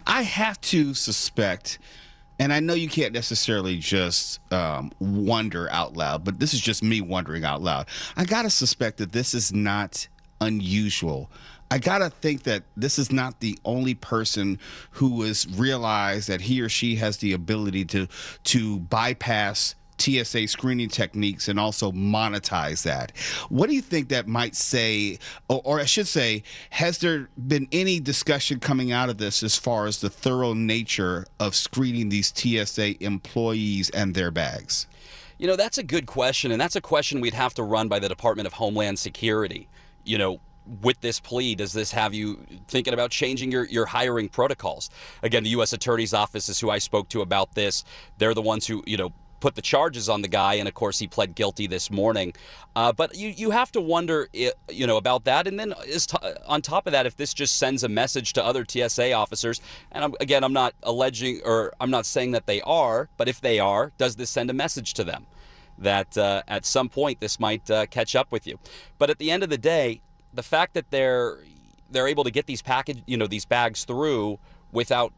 I 0.06 0.22
have 0.22 0.60
to 0.62 0.94
suspect, 0.94 1.78
and 2.38 2.52
I 2.52 2.60
know 2.60 2.74
you 2.74 2.88
can't 2.88 3.12
necessarily 3.12 3.78
just 3.78 4.40
um, 4.52 4.92
wonder 4.98 5.70
out 5.70 5.96
loud, 5.96 6.24
but 6.24 6.38
this 6.38 6.54
is 6.54 6.60
just 6.60 6.82
me 6.82 7.00
wondering 7.00 7.44
out 7.44 7.62
loud. 7.62 7.86
I 8.16 8.24
gotta 8.24 8.50
suspect 8.50 8.98
that 8.98 9.12
this 9.12 9.34
is 9.34 9.52
not 9.52 10.06
unusual. 10.40 11.30
I 11.70 11.78
gotta 11.78 12.10
think 12.10 12.44
that 12.44 12.62
this 12.76 12.98
is 12.98 13.10
not 13.10 13.40
the 13.40 13.58
only 13.64 13.94
person 13.94 14.58
who 14.92 15.22
has 15.22 15.46
realized 15.48 16.28
that 16.28 16.42
he 16.42 16.60
or 16.60 16.68
she 16.68 16.96
has 16.96 17.18
the 17.18 17.32
ability 17.32 17.84
to 17.86 18.06
to 18.44 18.78
bypass 18.78 19.74
TSA 19.98 20.48
screening 20.48 20.88
techniques 20.88 21.48
and 21.48 21.58
also 21.58 21.92
monetize 21.92 22.82
that. 22.82 23.16
What 23.48 23.68
do 23.68 23.74
you 23.74 23.80
think 23.80 24.08
that 24.08 24.26
might 24.26 24.54
say, 24.54 25.18
or, 25.48 25.60
or 25.64 25.80
I 25.80 25.84
should 25.84 26.06
say, 26.06 26.42
has 26.70 26.98
there 26.98 27.28
been 27.48 27.68
any 27.72 28.00
discussion 28.00 28.60
coming 28.60 28.92
out 28.92 29.08
of 29.08 29.18
this 29.18 29.42
as 29.42 29.56
far 29.56 29.86
as 29.86 30.00
the 30.00 30.10
thorough 30.10 30.54
nature 30.54 31.26
of 31.40 31.54
screening 31.54 32.08
these 32.08 32.32
TSA 32.34 33.02
employees 33.02 33.90
and 33.90 34.14
their 34.14 34.30
bags? 34.30 34.86
You 35.38 35.46
know, 35.46 35.56
that's 35.56 35.78
a 35.78 35.82
good 35.82 36.06
question, 36.06 36.50
and 36.50 36.60
that's 36.60 36.76
a 36.76 36.80
question 36.80 37.20
we'd 37.20 37.34
have 37.34 37.54
to 37.54 37.62
run 37.62 37.88
by 37.88 37.98
the 37.98 38.08
Department 38.08 38.46
of 38.46 38.54
Homeland 38.54 38.98
Security. 38.98 39.68
You 40.04 40.18
know, 40.18 40.40
with 40.82 41.00
this 41.00 41.20
plea, 41.20 41.54
does 41.54 41.72
this 41.72 41.92
have 41.92 42.14
you 42.14 42.44
thinking 42.68 42.94
about 42.94 43.10
changing 43.10 43.52
your, 43.52 43.64
your 43.64 43.86
hiring 43.86 44.28
protocols? 44.28 44.90
Again, 45.22 45.44
the 45.44 45.50
U.S. 45.50 45.72
Attorney's 45.72 46.14
Office 46.14 46.48
is 46.48 46.60
who 46.60 46.70
I 46.70 46.78
spoke 46.78 47.08
to 47.10 47.20
about 47.22 47.54
this. 47.54 47.84
They're 48.18 48.34
the 48.34 48.42
ones 48.42 48.66
who, 48.66 48.82
you 48.86 48.96
know, 48.96 49.12
put 49.40 49.54
the 49.54 49.62
charges 49.62 50.08
on 50.08 50.22
the 50.22 50.28
guy, 50.28 50.54
and 50.54 50.66
of 50.66 50.74
course 50.74 50.98
he 50.98 51.06
pled 51.06 51.34
guilty 51.34 51.66
this 51.66 51.90
morning. 51.90 52.32
Uh, 52.74 52.92
but 52.92 53.16
you 53.16 53.28
you 53.28 53.50
have 53.50 53.70
to 53.72 53.80
wonder, 53.80 54.28
you 54.32 54.86
know, 54.86 54.96
about 54.96 55.24
that. 55.24 55.46
And 55.46 55.58
then 55.60 55.74
t- 55.88 56.16
on 56.46 56.62
top 56.62 56.86
of 56.86 56.92
that, 56.92 57.06
if 57.06 57.16
this 57.16 57.34
just 57.34 57.56
sends 57.56 57.84
a 57.84 57.88
message 57.88 58.32
to 58.34 58.44
other 58.44 58.64
TSA 58.68 59.12
officers, 59.12 59.60
and 59.92 60.04
I'm, 60.04 60.14
again, 60.20 60.42
I'm 60.42 60.52
not 60.52 60.74
alleging 60.82 61.42
or 61.44 61.72
I'm 61.80 61.90
not 61.90 62.06
saying 62.06 62.32
that 62.32 62.46
they 62.46 62.60
are, 62.62 63.08
but 63.16 63.28
if 63.28 63.40
they 63.40 63.58
are, 63.60 63.92
does 63.98 64.16
this 64.16 64.30
send 64.30 64.50
a 64.50 64.54
message 64.54 64.94
to 64.94 65.04
them? 65.04 65.26
that 65.78 66.16
uh, 66.16 66.42
at 66.48 66.64
some 66.64 66.88
point 66.88 67.20
this 67.20 67.38
might 67.38 67.70
uh, 67.70 67.86
catch 67.86 68.16
up 68.16 68.32
with 68.32 68.46
you. 68.46 68.58
But 68.98 69.10
at 69.10 69.18
the 69.18 69.30
end 69.30 69.42
of 69.42 69.50
the 69.50 69.58
day, 69.58 70.00
the 70.36 70.42
fact 70.42 70.74
that 70.74 70.90
they're 70.90 71.38
they're 71.90 72.08
able 72.08 72.24
to 72.24 72.30
get 72.30 72.46
these 72.46 72.62
package, 72.62 73.02
you 73.06 73.16
know, 73.16 73.26
these 73.26 73.44
bags 73.44 73.84
through 73.84 74.38
without 74.72 75.12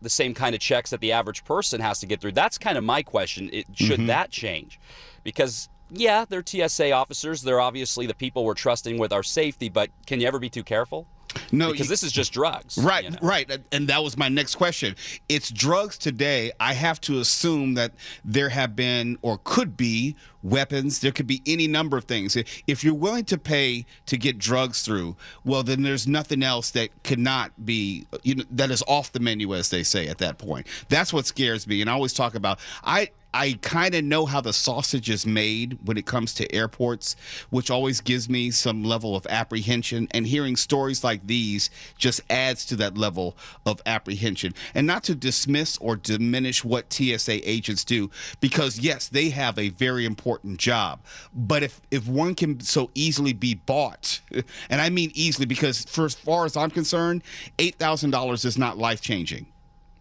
the 0.00 0.10
same 0.10 0.34
kind 0.34 0.54
of 0.54 0.60
checks 0.60 0.90
that 0.90 1.00
the 1.00 1.12
average 1.12 1.44
person 1.44 1.80
has 1.80 2.00
to 2.00 2.06
get 2.06 2.20
through. 2.20 2.32
That's 2.32 2.58
kind 2.58 2.78
of 2.78 2.84
my 2.84 3.02
question. 3.02 3.50
It, 3.52 3.66
should 3.74 3.98
mm-hmm. 3.98 4.06
that 4.06 4.30
change? 4.30 4.78
Because 5.24 5.68
yeah, 5.90 6.24
they're 6.28 6.44
TSA 6.44 6.92
officers. 6.92 7.42
They're 7.42 7.60
obviously 7.60 8.06
the 8.06 8.14
people 8.14 8.44
we're 8.44 8.54
trusting 8.54 8.98
with 8.98 9.12
our 9.12 9.22
safety. 9.22 9.68
But 9.68 9.90
can 10.06 10.20
you 10.20 10.26
ever 10.26 10.38
be 10.38 10.50
too 10.50 10.62
careful? 10.62 11.06
No, 11.52 11.70
because 11.70 11.86
you- 11.86 11.90
this 11.90 12.02
is 12.02 12.12
just 12.12 12.32
drugs. 12.32 12.78
Right, 12.78 13.04
you 13.04 13.10
know? 13.10 13.18
right. 13.22 13.50
And 13.72 13.88
that 13.88 14.02
was 14.02 14.16
my 14.16 14.28
next 14.28 14.54
question. 14.54 14.96
It's 15.28 15.50
drugs 15.50 15.98
today. 15.98 16.52
I 16.58 16.72
have 16.74 17.00
to 17.02 17.20
assume 17.20 17.74
that 17.74 17.92
there 18.24 18.48
have 18.48 18.74
been 18.74 19.18
or 19.22 19.38
could 19.44 19.76
be 19.76 20.16
weapons. 20.42 21.00
There 21.00 21.12
could 21.12 21.26
be 21.26 21.42
any 21.46 21.66
number 21.66 21.96
of 21.96 22.04
things. 22.04 22.36
If 22.66 22.84
you're 22.84 22.94
willing 22.94 23.24
to 23.26 23.38
pay 23.38 23.86
to 24.06 24.16
get 24.16 24.38
drugs 24.38 24.82
through, 24.82 25.16
well, 25.44 25.62
then 25.62 25.82
there's 25.82 26.06
nothing 26.06 26.42
else 26.42 26.70
that 26.70 26.90
could 27.02 27.18
not 27.18 27.64
be, 27.64 28.06
you 28.22 28.36
know, 28.36 28.44
that 28.50 28.70
is 28.70 28.82
off 28.86 29.12
the 29.12 29.20
menu, 29.20 29.54
as 29.54 29.68
they 29.70 29.82
say 29.82 30.06
at 30.08 30.18
that 30.18 30.38
point. 30.38 30.66
That's 30.88 31.12
what 31.12 31.26
scares 31.26 31.66
me. 31.66 31.80
And 31.80 31.90
I 31.90 31.92
always 31.92 32.12
talk 32.12 32.34
about, 32.34 32.58
I, 32.84 33.10
I 33.34 33.58
kind 33.60 33.94
of 33.94 34.04
know 34.04 34.26
how 34.26 34.40
the 34.40 34.52
sausage 34.52 35.10
is 35.10 35.26
made 35.26 35.78
when 35.84 35.98
it 35.98 36.06
comes 36.06 36.32
to 36.34 36.54
airports, 36.54 37.14
which 37.50 37.70
always 37.70 38.00
gives 38.00 38.28
me 38.28 38.50
some 38.50 38.82
level 38.82 39.14
of 39.14 39.26
apprehension. 39.28 40.08
And 40.12 40.26
hearing 40.26 40.56
stories 40.56 41.04
like 41.04 41.26
these 41.26 41.68
just 41.98 42.20
adds 42.30 42.64
to 42.66 42.76
that 42.76 42.96
level 42.96 43.36
of 43.66 43.82
apprehension. 43.84 44.54
And 44.74 44.86
not 44.86 45.04
to 45.04 45.14
dismiss 45.14 45.76
or 45.78 45.96
diminish 45.96 46.64
what 46.64 46.92
TSA 46.92 47.48
agents 47.48 47.84
do, 47.84 48.10
because 48.40 48.78
yes, 48.78 49.08
they 49.08 49.30
have 49.30 49.58
a 49.58 49.68
very 49.70 50.04
important 50.06 50.58
job. 50.58 51.00
But 51.34 51.62
if 51.62 51.80
if 51.90 52.08
one 52.08 52.34
can 52.34 52.60
so 52.60 52.90
easily 52.94 53.32
be 53.32 53.54
bought, 53.54 54.20
and 54.70 54.80
I 54.80 54.88
mean 54.90 55.10
easily, 55.14 55.46
because 55.46 55.84
for 55.84 56.06
as 56.06 56.14
far 56.14 56.44
as 56.46 56.56
I'm 56.56 56.70
concerned, 56.70 57.22
eight 57.58 57.76
thousand 57.76 58.10
dollars 58.10 58.44
is 58.44 58.56
not 58.56 58.78
life 58.78 59.00
changing. 59.00 59.46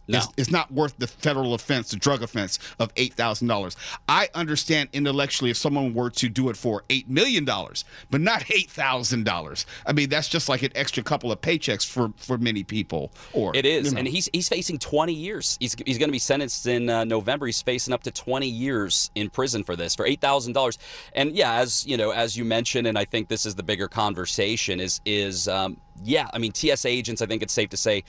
No. 0.07 0.19
It's, 0.19 0.27
it's 0.37 0.51
not 0.51 0.71
worth 0.71 0.97
the 0.97 1.07
federal 1.07 1.53
offense, 1.53 1.91
the 1.91 1.97
drug 1.97 2.21
offense 2.23 2.59
of 2.79 2.91
eight 2.95 3.13
thousand 3.13 3.47
dollars. 3.47 3.75
I 4.07 4.29
understand 4.33 4.89
intellectually 4.93 5.51
if 5.51 5.57
someone 5.57 5.93
were 5.93 6.09
to 6.11 6.29
do 6.29 6.49
it 6.49 6.57
for 6.57 6.83
eight 6.89 7.09
million 7.09 7.45
dollars, 7.45 7.83
but 8.09 8.21
not 8.21 8.49
eight 8.51 8.69
thousand 8.69 9.25
dollars. 9.25 9.65
I 9.85 9.93
mean, 9.93 10.09
that's 10.09 10.29
just 10.29 10.47
like 10.49 10.63
an 10.63 10.71
extra 10.75 11.03
couple 11.03 11.31
of 11.31 11.41
paychecks 11.41 11.85
for 11.85 12.13
for 12.17 12.37
many 12.37 12.63
people. 12.63 13.11
Or 13.33 13.55
It 13.55 13.65
is, 13.65 13.87
you 13.87 13.93
know. 13.93 13.99
and 13.99 14.07
he's 14.07 14.29
he's 14.33 14.49
facing 14.49 14.79
20 14.79 15.13
years. 15.13 15.57
He's 15.59 15.75
he's 15.85 15.97
going 15.97 16.09
to 16.09 16.13
be 16.13 16.19
sentenced 16.19 16.65
in 16.67 16.89
uh, 16.89 17.03
November. 17.03 17.45
He's 17.45 17.61
facing 17.61 17.93
up 17.93 18.03
to 18.03 18.11
20 18.11 18.47
years 18.47 19.11
in 19.15 19.29
prison 19.29 19.63
for 19.63 19.75
this 19.75 19.95
for 19.95 20.05
eight 20.05 20.21
thousand 20.21 20.53
dollars. 20.53 20.77
And 21.13 21.35
yeah, 21.35 21.53
as 21.55 21.85
you 21.85 21.97
know, 21.97 22.11
as 22.11 22.37
you 22.37 22.45
mentioned, 22.45 22.87
and 22.87 22.97
I 22.97 23.05
think 23.05 23.27
this 23.27 23.45
is 23.45 23.55
the 23.55 23.63
bigger 23.63 23.87
conversation 23.87 24.79
is 24.79 25.01
is 25.05 25.47
um, 25.47 25.77
yeah. 26.03 26.29
I 26.33 26.37
mean, 26.37 26.53
TSA 26.53 26.87
agents. 26.87 27.21
I 27.21 27.25
think 27.25 27.41
it's 27.43 27.53
safe 27.53 27.69
to 27.69 27.77
say. 27.77 28.03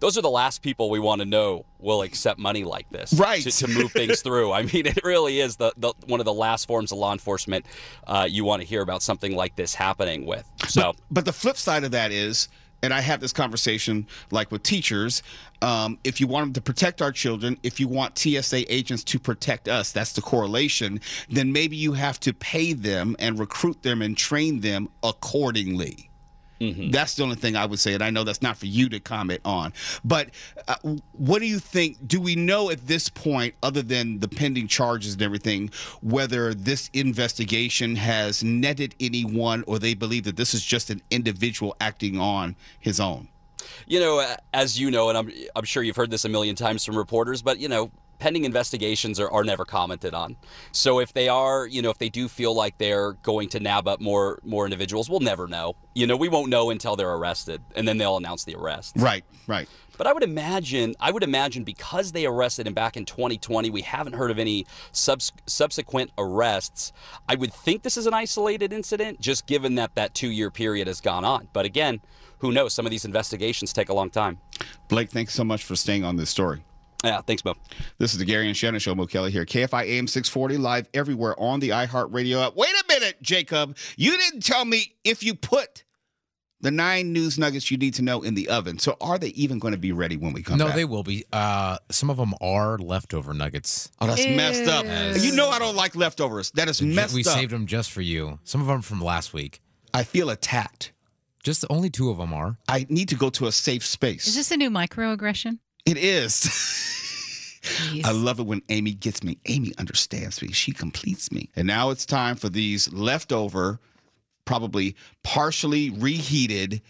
Those 0.00 0.16
are 0.16 0.22
the 0.22 0.30
last 0.30 0.62
people 0.62 0.90
we 0.90 1.00
want 1.00 1.20
to 1.20 1.26
know 1.26 1.64
will 1.78 2.02
accept 2.02 2.38
money 2.38 2.64
like 2.64 2.88
this, 2.90 3.12
Right. 3.14 3.42
To, 3.42 3.50
to 3.50 3.68
move 3.68 3.92
things 3.92 4.22
through. 4.22 4.52
I 4.52 4.62
mean, 4.62 4.86
it 4.86 5.02
really 5.04 5.40
is 5.40 5.56
the, 5.56 5.72
the 5.76 5.92
one 6.06 6.20
of 6.20 6.26
the 6.26 6.32
last 6.32 6.66
forms 6.66 6.92
of 6.92 6.98
law 6.98 7.12
enforcement 7.12 7.66
uh, 8.06 8.26
you 8.28 8.44
want 8.44 8.62
to 8.62 8.68
hear 8.68 8.82
about 8.82 9.02
something 9.02 9.34
like 9.34 9.56
this 9.56 9.74
happening 9.74 10.26
with. 10.26 10.48
So, 10.68 10.94
But 11.10 11.24
the 11.24 11.32
flip 11.32 11.56
side 11.56 11.84
of 11.84 11.90
that 11.92 12.12
is, 12.12 12.48
and 12.82 12.94
I 12.94 13.00
have 13.00 13.20
this 13.20 13.32
conversation 13.32 14.06
like 14.30 14.52
with 14.52 14.62
teachers. 14.62 15.22
Um, 15.62 15.98
if 16.04 16.20
you 16.20 16.26
want 16.26 16.46
them 16.46 16.52
to 16.54 16.60
protect 16.60 17.02
our 17.02 17.10
children, 17.10 17.58
if 17.62 17.80
you 17.80 17.88
want 17.88 18.16
TSA 18.18 18.72
agents 18.72 19.02
to 19.04 19.18
protect 19.18 19.68
us, 19.68 19.90
that's 19.90 20.12
the 20.12 20.22
correlation. 20.22 21.00
Then 21.28 21.52
maybe 21.52 21.76
you 21.76 21.94
have 21.94 22.20
to 22.20 22.32
pay 22.32 22.72
them 22.72 23.16
and 23.18 23.38
recruit 23.38 23.82
them 23.82 24.00
and 24.00 24.16
train 24.16 24.60
them 24.60 24.88
accordingly. 25.02 26.07
That's 26.90 27.14
the 27.14 27.22
only 27.22 27.36
thing 27.36 27.56
I 27.56 27.66
would 27.66 27.78
say, 27.78 27.94
and 27.94 28.02
I 28.02 28.10
know 28.10 28.24
that's 28.24 28.42
not 28.42 28.56
for 28.56 28.66
you 28.66 28.88
to 28.88 29.00
comment 29.00 29.40
on. 29.44 29.72
But 30.04 30.30
uh, 30.66 30.76
what 31.12 31.38
do 31.38 31.46
you 31.46 31.58
think? 31.58 32.06
Do 32.06 32.20
we 32.20 32.34
know 32.34 32.70
at 32.70 32.86
this 32.86 33.08
point, 33.08 33.54
other 33.62 33.82
than 33.82 34.18
the 34.20 34.28
pending 34.28 34.68
charges 34.68 35.14
and 35.14 35.22
everything, 35.22 35.70
whether 36.02 36.54
this 36.54 36.90
investigation 36.92 37.96
has 37.96 38.42
netted 38.42 38.94
anyone, 38.98 39.64
or 39.66 39.78
they 39.78 39.94
believe 39.94 40.24
that 40.24 40.36
this 40.36 40.54
is 40.54 40.64
just 40.64 40.90
an 40.90 41.00
individual 41.10 41.76
acting 41.80 42.18
on 42.18 42.56
his 42.80 42.98
own? 42.98 43.28
You 43.86 44.00
know, 44.00 44.34
as 44.52 44.80
you 44.80 44.90
know, 44.90 45.08
and 45.08 45.18
I'm 45.18 45.32
I'm 45.54 45.64
sure 45.64 45.82
you've 45.82 45.96
heard 45.96 46.10
this 46.10 46.24
a 46.24 46.28
million 46.28 46.56
times 46.56 46.84
from 46.84 46.96
reporters, 46.96 47.42
but 47.42 47.58
you 47.58 47.68
know, 47.68 47.90
pending 48.18 48.44
investigations 48.44 49.20
are, 49.20 49.30
are 49.30 49.44
never 49.44 49.64
commented 49.64 50.14
on. 50.14 50.36
So 50.72 50.98
if 51.00 51.12
they 51.12 51.28
are, 51.28 51.66
you 51.66 51.82
know, 51.82 51.90
if 51.90 51.98
they 51.98 52.08
do 52.08 52.28
feel 52.28 52.54
like 52.54 52.78
they're 52.78 53.12
going 53.12 53.48
to 53.50 53.60
nab 53.60 53.88
up 53.88 54.00
more 54.00 54.40
more 54.44 54.64
individuals, 54.64 55.08
we'll 55.08 55.20
never 55.20 55.46
know. 55.46 55.74
You 55.94 56.06
know, 56.06 56.16
we 56.16 56.28
won't 56.28 56.50
know 56.50 56.70
until 56.70 56.96
they're 56.96 57.12
arrested, 57.12 57.62
and 57.74 57.86
then 57.86 57.98
they'll 57.98 58.16
announce 58.16 58.44
the 58.44 58.54
arrest. 58.54 58.94
Right, 58.96 59.24
right. 59.46 59.68
But 59.96 60.06
I 60.06 60.12
would 60.12 60.22
imagine, 60.22 60.94
I 61.00 61.10
would 61.10 61.24
imagine 61.24 61.64
because 61.64 62.12
they 62.12 62.24
arrested 62.24 62.68
him 62.68 62.72
back 62.72 62.96
in 62.96 63.04
2020, 63.04 63.68
we 63.68 63.82
haven't 63.82 64.12
heard 64.12 64.30
of 64.30 64.38
any 64.38 64.64
subs- 64.92 65.32
subsequent 65.46 66.12
arrests. 66.16 66.92
I 67.28 67.34
would 67.34 67.52
think 67.52 67.82
this 67.82 67.96
is 67.96 68.06
an 68.06 68.14
isolated 68.14 68.72
incident, 68.72 69.20
just 69.20 69.46
given 69.46 69.74
that 69.74 69.96
that 69.96 70.14
two-year 70.14 70.52
period 70.52 70.86
has 70.86 71.00
gone 71.00 71.24
on. 71.24 71.48
But 71.52 71.66
again, 71.66 72.00
who 72.38 72.52
knows? 72.52 72.72
Some 72.72 72.86
of 72.86 72.90
these 72.90 73.04
investigations 73.04 73.72
take 73.72 73.88
a 73.88 73.94
long 73.94 74.10
time. 74.10 74.38
Blake, 74.86 75.10
thanks 75.10 75.34
so 75.34 75.42
much 75.42 75.64
for 75.64 75.74
staying 75.74 76.04
on 76.04 76.16
this 76.16 76.30
story. 76.30 76.62
Yeah, 77.04 77.20
thanks, 77.20 77.44
Mo. 77.44 77.54
This 77.98 78.12
is 78.12 78.18
the 78.18 78.24
Gary 78.24 78.48
and 78.48 78.56
Shannon 78.56 78.80
Show. 78.80 78.94
Mo 78.94 79.06
Kelly 79.06 79.30
here. 79.30 79.44
KFI 79.44 79.84
AM 79.84 80.08
640 80.08 80.56
live 80.56 80.88
everywhere 80.94 81.38
on 81.38 81.60
the 81.60 81.70
iHeartRadio 81.70 82.44
app. 82.44 82.56
Wait 82.56 82.70
a 82.70 82.84
minute, 82.88 83.22
Jacob. 83.22 83.76
You 83.96 84.16
didn't 84.16 84.40
tell 84.40 84.64
me 84.64 84.96
if 85.04 85.22
you 85.22 85.34
put 85.34 85.84
the 86.60 86.70
nine 86.72 87.12
news 87.12 87.38
nuggets 87.38 87.70
you 87.70 87.76
need 87.76 87.94
to 87.94 88.02
know 88.02 88.22
in 88.22 88.34
the 88.34 88.48
oven. 88.48 88.80
So 88.80 88.96
are 89.00 89.16
they 89.16 89.28
even 89.28 89.60
going 89.60 89.72
to 89.72 89.78
be 89.78 89.92
ready 89.92 90.16
when 90.16 90.32
we 90.32 90.42
come 90.42 90.58
no, 90.58 90.66
back? 90.66 90.74
they 90.74 90.84
will 90.84 91.04
be. 91.04 91.24
Uh, 91.32 91.78
some 91.88 92.10
of 92.10 92.16
them 92.16 92.34
are 92.40 92.78
leftover 92.78 93.32
nuggets. 93.32 93.90
Oh, 94.00 94.08
that's 94.08 94.26
messed 94.26 94.68
up. 94.68 94.84
Yes. 94.84 95.24
You 95.24 95.36
know 95.36 95.50
I 95.50 95.60
don't 95.60 95.76
like 95.76 95.94
leftovers. 95.94 96.50
That 96.52 96.68
is 96.68 96.82
messed 96.82 97.14
we 97.14 97.20
up. 97.20 97.26
saved 97.26 97.52
them 97.52 97.66
just 97.66 97.92
for 97.92 98.02
you. 98.02 98.40
Some 98.44 98.60
of 98.60 98.66
them 98.66 98.82
from 98.82 99.00
last 99.00 99.32
week. 99.32 99.60
I 99.94 100.02
feel 100.02 100.30
attacked. 100.30 100.92
Just 101.44 101.64
only 101.70 101.90
two 101.90 102.10
of 102.10 102.18
them 102.18 102.34
are. 102.34 102.58
I 102.68 102.86
need 102.88 103.08
to 103.10 103.14
go 103.14 103.30
to 103.30 103.46
a 103.46 103.52
safe 103.52 103.86
space. 103.86 104.26
Is 104.26 104.34
this 104.34 104.50
a 104.50 104.56
new 104.56 104.70
microaggression? 104.70 105.60
It 105.88 105.96
is. 105.96 107.62
I 108.04 108.12
love 108.12 108.40
it 108.40 108.42
when 108.44 108.60
Amy 108.68 108.92
gets 108.92 109.24
me. 109.24 109.38
Amy 109.46 109.72
understands 109.78 110.42
me. 110.42 110.52
She 110.52 110.70
completes 110.70 111.32
me. 111.32 111.48
And 111.56 111.66
now 111.66 111.88
it's 111.88 112.04
time 112.04 112.36
for 112.36 112.50
these 112.50 112.92
leftover, 112.92 113.80
probably 114.44 114.96
partially 115.24 115.88
reheated, 115.88 116.82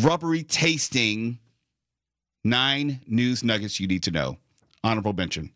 rubbery 0.00 0.42
tasting 0.42 1.38
nine 2.42 3.00
news 3.06 3.44
nuggets 3.44 3.78
you 3.78 3.86
need 3.86 4.02
to 4.02 4.10
know. 4.10 4.38
Honorable 4.82 5.12
mention. 5.12 5.52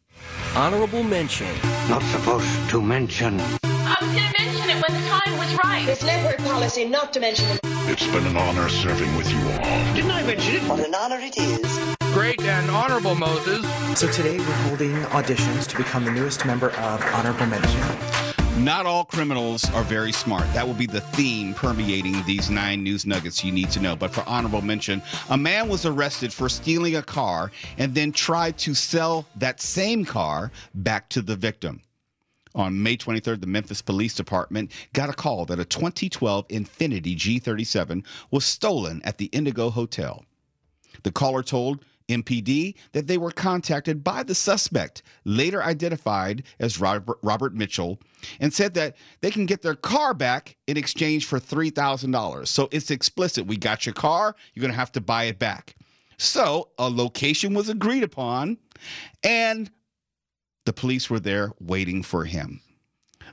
Honorable 0.55 1.03
mention. 1.03 1.49
Not 1.89 2.03
supposed 2.03 2.71
to 2.71 2.81
mention. 2.81 3.41
I 3.65 3.97
was 4.01 4.11
going 4.13 4.33
to 4.33 4.45
mention 4.45 4.71
it 4.71 4.87
when 4.87 5.03
the 5.03 5.09
time 5.09 5.39
was 5.39 5.59
right. 5.65 5.89
It's 5.89 6.05
network 6.05 6.39
policy 6.47 6.85
not 6.85 7.13
to 7.15 7.21
mention 7.21 7.47
it. 7.51 7.61
It's 7.91 8.07
been 8.07 8.27
an 8.27 8.37
honor 8.37 8.69
serving 8.69 9.17
with 9.17 9.29
you 9.33 9.41
all. 9.41 9.95
Didn't 9.95 10.13
I 10.13 10.23
mention 10.23 10.55
it? 10.57 10.63
What 10.69 10.81
an 10.87 10.95
honor 10.95 11.19
it 11.19 11.37
is. 11.37 11.68
Great 12.13 12.43
and 12.43 12.71
honorable 12.71 13.15
Moses. 13.15 13.65
So 13.99 14.11
today 14.11 14.39
we're 14.39 14.45
holding 14.69 14.93
auditions 15.11 15.67
to 15.69 15.77
become 15.77 16.05
the 16.05 16.11
newest 16.11 16.45
member 16.47 16.71
of 16.71 17.03
Honorable 17.15 17.47
Mention. 17.47 18.65
Not 18.65 18.87
all 18.87 19.05
criminals 19.05 19.71
are 19.73 19.85
very 19.85 20.13
smart. 20.13 20.43
That 20.53 20.67
will 20.67 20.75
be 20.75 20.87
the 20.87 21.01
theme 21.01 21.55
permeating 21.55 22.23
these 22.25 22.51
nine 22.51 22.83
news 22.83 23.07
nuggets 23.07 23.45
you 23.45 23.53
need 23.53 23.71
to 23.71 23.81
know. 23.81 23.95
But 23.95 24.11
for 24.11 24.25
honorable 24.27 24.63
mention, 24.63 25.01
a 25.31 25.37
man 25.37 25.69
was 25.69 25.87
arrested 25.87 26.33
for 26.33 26.49
stealing 26.49 26.97
a 26.97 27.03
car 27.03 27.53
and 27.77 27.95
then 27.95 28.11
tried 28.11 28.59
to 28.59 28.75
sell 28.75 29.27
that 29.37 29.61
same 29.61 30.05
car 30.05 30.51
back 30.75 31.09
to 31.11 31.23
the 31.23 31.37
victim. 31.37 31.83
On 32.55 32.83
May 32.83 32.97
23rd, 32.97 33.41
the 33.41 33.47
Memphis 33.47 33.83
Police 33.83 34.15
Department 34.15 34.73
got 34.93 35.09
a 35.09 35.13
call 35.13 35.45
that 35.47 35.61
a 35.61 35.65
2012 35.65 36.49
Infiniti 36.49 37.17
G37 37.17 38.05
was 38.31 38.45
stolen 38.45 39.01
at 39.05 39.19
the 39.19 39.27
Indigo 39.27 39.71
Hotel. 39.71 40.25
The 41.05 41.13
caller 41.13 41.45
told 41.45 41.85
MPD 42.09 42.75
that 42.93 43.07
they 43.07 43.19
were 43.19 43.31
contacted 43.31 44.03
by 44.03 44.23
the 44.23 44.35
suspect, 44.35 45.03
later 45.25 45.63
identified 45.63 46.43
as 46.59 46.81
Robert, 46.81 47.19
Robert 47.23 47.55
Mitchell, 47.55 47.99
and 48.41 48.53
said 48.53 48.75
that 48.75 48.97
they 49.21 49.31
can 49.31 49.47
get 49.47 49.63
their 49.63 49.75
car 49.75 50.15
back 50.15 50.57
in 50.67 50.77
exchange 50.77 51.27
for 51.27 51.39
$3,000. 51.39 52.47
So 52.49 52.69
it's 52.73 52.91
explicit. 52.91 53.47
We 53.47 53.57
got 53.57 53.87
your 53.87 53.95
car, 53.95 54.35
you're 54.55 54.63
going 54.63 54.73
to 54.73 54.79
have 54.79 54.93
to 54.93 55.01
buy 55.01 55.25
it 55.25 55.39
back. 55.39 55.77
So 56.19 56.71
a 56.79 56.89
location 56.91 57.55
was 57.55 57.69
agreed 57.69 58.03
upon, 58.03 58.59
and 59.23 59.71
the 60.67 60.73
police 60.73 61.09
were 61.09 61.21
there 61.21 61.53
waiting 61.61 62.03
for 62.03 62.25
him. 62.25 62.61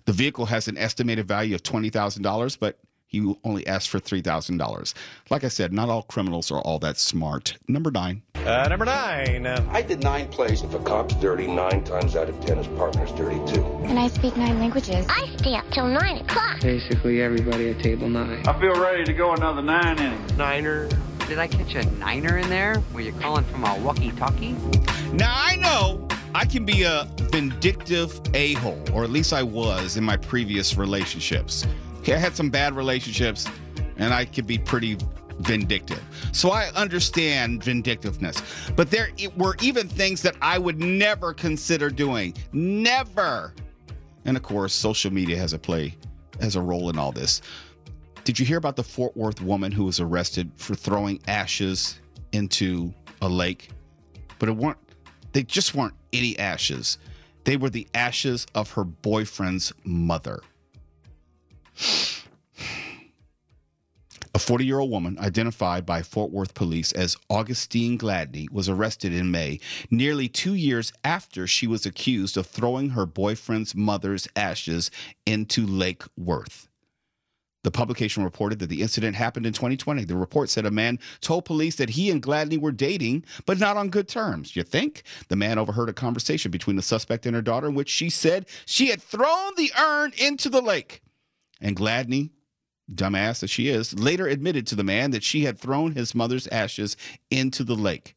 The 0.06 0.14
vehicle 0.14 0.46
has 0.46 0.68
an 0.68 0.78
estimated 0.78 1.28
value 1.28 1.56
of 1.56 1.64
$20,000, 1.64 2.60
but 2.60 2.80
he 3.08 3.36
only 3.44 3.66
asked 3.66 3.90
for 3.90 4.00
$3,000. 4.00 4.94
Like 5.30 5.44
I 5.44 5.48
said, 5.48 5.74
not 5.74 5.90
all 5.90 6.04
criminals 6.04 6.52
are 6.52 6.62
all 6.62 6.80
that 6.80 6.98
smart. 6.98 7.58
Number 7.68 7.90
nine. 7.90 8.22
Uh, 8.46 8.68
number 8.68 8.86
nine. 8.86 9.48
I 9.48 9.82
did 9.82 10.04
nine 10.04 10.28
plays. 10.28 10.62
If 10.62 10.76
a 10.76 10.80
cop's 10.80 11.16
dirty, 11.16 11.48
nine 11.48 11.84
times 11.84 12.16
out 12.16 12.30
of 12.30 12.40
ten, 12.46 12.58
his 12.58 12.68
partner's 12.68 13.12
dirty 13.14 13.40
too. 13.52 13.66
And 13.86 13.98
I 13.98 14.08
speak 14.08 14.38
nine 14.38 14.60
languages. 14.60 15.08
I 15.10 15.36
stay 15.38 15.56
up 15.56 15.68
till 15.72 15.88
nine 15.88 16.18
o'clock. 16.18 16.62
Basically, 16.62 17.24
everybody 17.24 17.72
at 17.72 17.80
table 17.80 18.08
nine. 18.08 18.48
I 18.48 18.60
feel 18.60 18.80
ready 18.80 19.04
to 19.04 19.14
go 19.14 19.34
another 19.34 19.64
nine 19.64 19.98
innings. 19.98 20.34
Niner. 20.38 20.88
Did 21.28 21.40
I 21.40 21.48
catch 21.48 21.74
a 21.74 21.90
niner 21.94 22.38
in 22.38 22.48
there? 22.50 22.84
Were 22.94 23.02
you 23.02 23.14
calling 23.14 23.44
from 23.46 23.64
a 23.64 23.80
walkie-talkie? 23.80 24.56
Now 25.14 25.34
I 25.36 25.56
know 25.56 26.08
I 26.36 26.46
can 26.46 26.66
be 26.66 26.84
a 26.84 27.10
vindictive 27.32 28.22
a-hole, 28.36 28.80
or 28.94 29.04
at 29.04 29.10
least 29.10 29.34
I 29.34 29.42
was 29.42 29.98
in 29.98 30.04
my 30.04 30.18
previous 30.18 30.78
relationships. 30.78 31.66
Okay, 32.02 32.14
I 32.14 32.18
had 32.18 32.36
some 32.36 32.52
bad 32.52 32.76
relationships, 32.76 33.48
and 33.98 34.14
I 34.14 34.26
could 34.26 34.46
be 34.46 34.60
pretty 34.60 35.00
vindictive. 35.40 36.04
So 36.32 36.52
I 36.52 36.70
understand 36.76 37.64
vindictiveness. 37.64 38.42
But 38.76 38.92
there 38.92 39.10
were 39.36 39.56
even 39.62 39.88
things 39.88 40.22
that 40.22 40.36
I 40.42 40.58
would 40.58 40.80
never 40.80 41.34
consider 41.34 41.90
doing. 41.90 42.34
Never. 42.54 43.54
And 44.26 44.36
of 44.36 44.44
course, 44.44 44.74
social 44.74 45.12
media 45.12 45.38
has 45.38 45.54
a 45.54 45.60
play 45.60 45.96
has 46.42 46.56
a 46.56 46.62
role 46.62 46.90
in 46.90 46.98
all 46.98 47.12
this. 47.12 47.42
Did 48.24 48.40
you 48.40 48.46
hear 48.46 48.58
about 48.58 48.76
the 48.76 48.84
Fort 48.84 49.16
Worth 49.16 49.42
woman 49.42 49.72
who 49.72 49.86
was 49.86 50.00
arrested 50.00 50.52
for 50.56 50.76
throwing 50.76 51.22
ashes 51.28 52.00
into 52.32 52.94
a 53.22 53.30
lake? 53.30 53.70
But 54.40 54.50
it 54.50 54.54
weren't 54.54 54.78
they 55.32 55.44
just 55.44 55.76
weren't 55.76 55.94
any 56.14 56.38
ashes. 56.40 56.98
They 57.44 57.58
were 57.58 57.70
the 57.70 57.88
ashes 57.94 58.48
of 58.56 58.72
her 58.72 58.84
boyfriend's 58.84 59.74
mother. 59.84 60.40
A 64.36 64.38
40 64.38 64.66
year 64.66 64.80
old 64.80 64.92
woman 64.92 65.18
identified 65.18 65.86
by 65.86 66.02
Fort 66.02 66.30
Worth 66.30 66.56
police 66.56 66.92
as 66.92 67.16
Augustine 67.30 67.98
Gladney 67.98 68.52
was 68.52 68.68
arrested 68.68 69.14
in 69.14 69.32
May, 69.32 69.62
nearly 69.90 70.28
two 70.28 70.56
years 70.56 70.92
after 71.06 71.48
she 71.48 71.68
was 71.68 71.86
accused 71.86 72.36
of 72.36 72.46
throwing 72.46 72.90
her 72.90 73.06
boyfriend's 73.06 73.74
mother's 73.74 74.28
ashes 74.36 74.92
into 75.26 75.66
Lake 75.66 76.04
Worth. 76.18 76.68
The 77.64 77.72
publication 77.72 78.26
reported 78.26 78.60
that 78.60 78.68
the 78.68 78.82
incident 78.82 79.16
happened 79.16 79.46
in 79.46 79.54
2020. 79.54 80.04
The 80.04 80.18
report 80.18 80.50
said 80.50 80.66
a 80.66 80.70
man 80.70 81.00
told 81.22 81.46
police 81.46 81.78
that 81.78 81.92
he 81.92 82.12
and 82.12 82.22
Gladney 82.22 82.60
were 82.60 82.74
dating, 82.74 83.24
but 83.46 83.58
not 83.58 83.78
on 83.78 83.88
good 83.88 84.10
terms. 84.10 84.54
You 84.54 84.64
think? 84.64 85.04
The 85.30 85.38
man 85.38 85.58
overheard 85.58 85.88
a 85.88 85.94
conversation 85.94 86.52
between 86.52 86.76
the 86.76 86.82
suspect 86.82 87.26
and 87.26 87.38
her 87.38 87.42
daughter 87.42 87.68
in 87.70 87.74
which 87.74 87.90
she 87.90 88.10
said 88.10 88.48
she 88.66 88.90
had 88.90 89.02
thrown 89.02 89.54
the 89.56 89.72
urn 89.80 90.12
into 90.18 90.50
the 90.50 90.62
lake. 90.62 91.02
And 91.62 91.74
Gladney, 91.74 92.32
dumbass 92.94 93.40
that 93.40 93.50
she 93.50 93.68
is, 93.68 93.98
later 94.00 94.28
admitted 94.28 94.68
to 94.68 94.76
the 94.76 94.84
man 94.84 95.12
that 95.12 95.24
she 95.24 95.46
had 95.46 95.58
thrown 95.58 95.94
his 95.94 96.14
mother's 96.14 96.48
ashes 96.48 96.96
into 97.30 97.64
the 97.64 97.76
lake. 97.76 98.16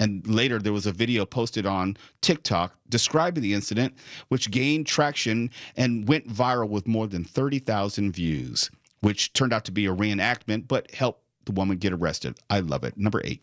And 0.00 0.26
later, 0.26 0.58
there 0.58 0.72
was 0.72 0.86
a 0.86 0.92
video 0.92 1.26
posted 1.26 1.66
on 1.66 1.96
TikTok 2.20 2.74
describing 2.88 3.42
the 3.42 3.54
incident, 3.54 3.94
which 4.28 4.50
gained 4.50 4.86
traction 4.86 5.50
and 5.76 6.06
went 6.06 6.28
viral 6.28 6.68
with 6.68 6.86
more 6.86 7.08
than 7.08 7.24
30,000 7.24 8.12
views, 8.12 8.70
which 9.00 9.32
turned 9.32 9.52
out 9.52 9.64
to 9.64 9.72
be 9.72 9.86
a 9.86 9.94
reenactment, 9.94 10.68
but 10.68 10.90
helped 10.92 11.24
the 11.46 11.52
woman 11.52 11.78
get 11.78 11.92
arrested. 11.92 12.38
I 12.48 12.60
love 12.60 12.84
it. 12.84 12.96
Number 12.96 13.20
eight. 13.24 13.42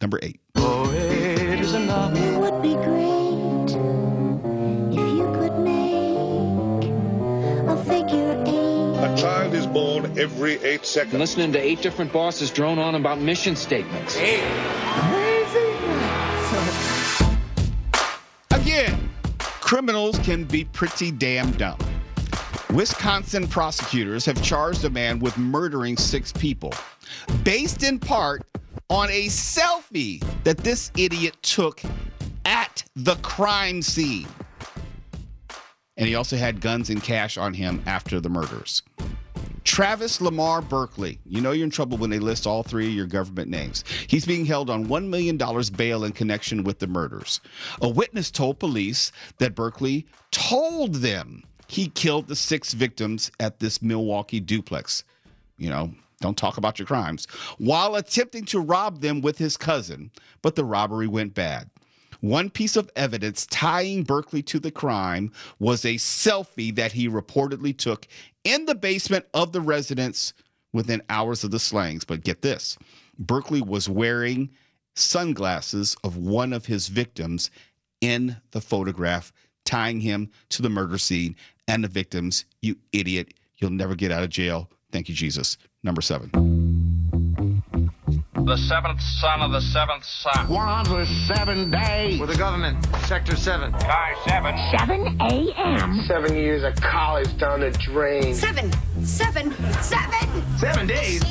Number 0.00 0.18
eight. 0.22 0.40
Oh, 0.56 0.90
it 0.90 1.60
is 1.60 1.72
enough. 1.72 2.16
It 2.16 2.38
would 2.38 2.62
be 2.62 2.74
great 2.74 4.05
A 9.16 9.18
child 9.18 9.54
is 9.54 9.66
born 9.66 10.18
every 10.18 10.62
eight 10.62 10.84
seconds. 10.84 11.14
Listening 11.14 11.50
to 11.52 11.58
eight 11.58 11.80
different 11.80 12.12
bosses 12.12 12.50
drone 12.50 12.78
on 12.78 12.96
about 12.96 13.18
mission 13.18 13.56
statements. 13.56 14.14
Hey. 14.14 14.42
Again, 18.50 19.08
criminals 19.40 20.18
can 20.18 20.44
be 20.44 20.64
pretty 20.64 21.10
damn 21.10 21.50
dumb. 21.52 21.78
Wisconsin 22.74 23.48
prosecutors 23.48 24.26
have 24.26 24.42
charged 24.42 24.84
a 24.84 24.90
man 24.90 25.18
with 25.18 25.38
murdering 25.38 25.96
six 25.96 26.30
people, 26.30 26.74
based 27.42 27.84
in 27.84 27.98
part 27.98 28.42
on 28.90 29.08
a 29.08 29.28
selfie 29.28 30.22
that 30.44 30.58
this 30.58 30.90
idiot 30.94 31.38
took 31.40 31.80
at 32.44 32.84
the 32.96 33.14
crime 33.22 33.80
scene. 33.80 34.28
And 35.96 36.06
he 36.06 36.14
also 36.14 36.36
had 36.36 36.60
guns 36.60 36.90
and 36.90 37.02
cash 37.02 37.38
on 37.38 37.54
him 37.54 37.82
after 37.86 38.20
the 38.20 38.28
murders. 38.28 38.82
Travis 39.66 40.20
Lamar 40.20 40.62
Berkeley. 40.62 41.18
You 41.26 41.40
know 41.40 41.50
you're 41.50 41.64
in 41.64 41.70
trouble 41.70 41.98
when 41.98 42.08
they 42.08 42.20
list 42.20 42.46
all 42.46 42.62
three 42.62 42.86
of 42.86 42.94
your 42.94 43.06
government 43.06 43.50
names. 43.50 43.84
He's 44.06 44.24
being 44.24 44.46
held 44.46 44.70
on 44.70 44.86
$1 44.86 45.08
million 45.08 45.36
bail 45.76 46.04
in 46.04 46.12
connection 46.12 46.62
with 46.62 46.78
the 46.78 46.86
murders. 46.86 47.40
A 47.82 47.88
witness 47.88 48.30
told 48.30 48.60
police 48.60 49.10
that 49.38 49.56
Berkeley 49.56 50.06
told 50.30 50.94
them 50.94 51.42
he 51.66 51.88
killed 51.88 52.28
the 52.28 52.36
six 52.36 52.72
victims 52.74 53.30
at 53.40 53.58
this 53.58 53.82
Milwaukee 53.82 54.40
duplex. 54.40 55.02
You 55.58 55.70
know, 55.70 55.90
Don't 56.20 56.38
talk 56.38 56.56
about 56.58 56.78
your 56.78 56.86
crimes. 56.86 57.26
While 57.58 57.96
attempting 57.96 58.44
to 58.46 58.60
rob 58.60 59.00
them 59.00 59.20
with 59.20 59.36
his 59.36 59.56
cousin, 59.56 60.10
but 60.42 60.54
the 60.54 60.64
robbery 60.64 61.08
went 61.08 61.34
bad. 61.34 61.68
One 62.20 62.50
piece 62.50 62.76
of 62.76 62.90
evidence 62.96 63.46
tying 63.46 64.02
Berkeley 64.02 64.42
to 64.44 64.58
the 64.58 64.70
crime 64.70 65.32
was 65.58 65.84
a 65.84 65.94
selfie 65.94 66.74
that 66.76 66.92
he 66.92 67.08
reportedly 67.08 67.76
took 67.76 68.06
in 68.44 68.64
the 68.66 68.74
basement 68.74 69.26
of 69.34 69.52
the 69.52 69.60
residence 69.60 70.32
within 70.72 71.02
hours 71.08 71.44
of 71.44 71.50
the 71.50 71.58
slayings. 71.58 72.04
But 72.04 72.24
get 72.24 72.42
this 72.42 72.78
Berkeley 73.18 73.62
was 73.62 73.88
wearing 73.88 74.50
sunglasses 74.94 75.96
of 76.04 76.16
one 76.16 76.52
of 76.52 76.66
his 76.66 76.88
victims 76.88 77.50
in 78.00 78.36
the 78.50 78.60
photograph, 78.60 79.32
tying 79.64 80.00
him 80.00 80.30
to 80.50 80.62
the 80.62 80.70
murder 80.70 80.98
scene 80.98 81.36
and 81.68 81.84
the 81.84 81.88
victims. 81.88 82.44
You 82.62 82.76
idiot. 82.92 83.34
You'll 83.58 83.70
never 83.70 83.94
get 83.94 84.12
out 84.12 84.22
of 84.22 84.30
jail. 84.30 84.70
Thank 84.92 85.08
you, 85.08 85.14
Jesus. 85.14 85.56
Number 85.82 86.02
seven. 86.02 86.65
The 88.46 88.56
seventh 88.56 89.00
son 89.02 89.42
of 89.42 89.50
the 89.50 89.60
seventh 89.60 90.04
son. 90.04 90.46
One 90.46 90.88
was 90.88 91.08
seven 91.26 91.68
days. 91.68 92.20
With 92.20 92.30
the 92.30 92.36
government, 92.36 92.78
Sector 93.08 93.34
7. 93.34 93.72
Guy 93.72 94.14
7. 94.24 94.78
7 94.78 95.20
a.m. 95.20 96.04
Seven 96.06 96.36
years 96.36 96.62
of 96.62 96.76
college 96.76 97.36
down 97.38 97.58
the 97.58 97.72
drain. 97.72 98.32
Seven, 98.36 98.70
seven, 99.02 99.50
seven. 99.82 100.58
Seven 100.58 100.86
days. 100.86 101.24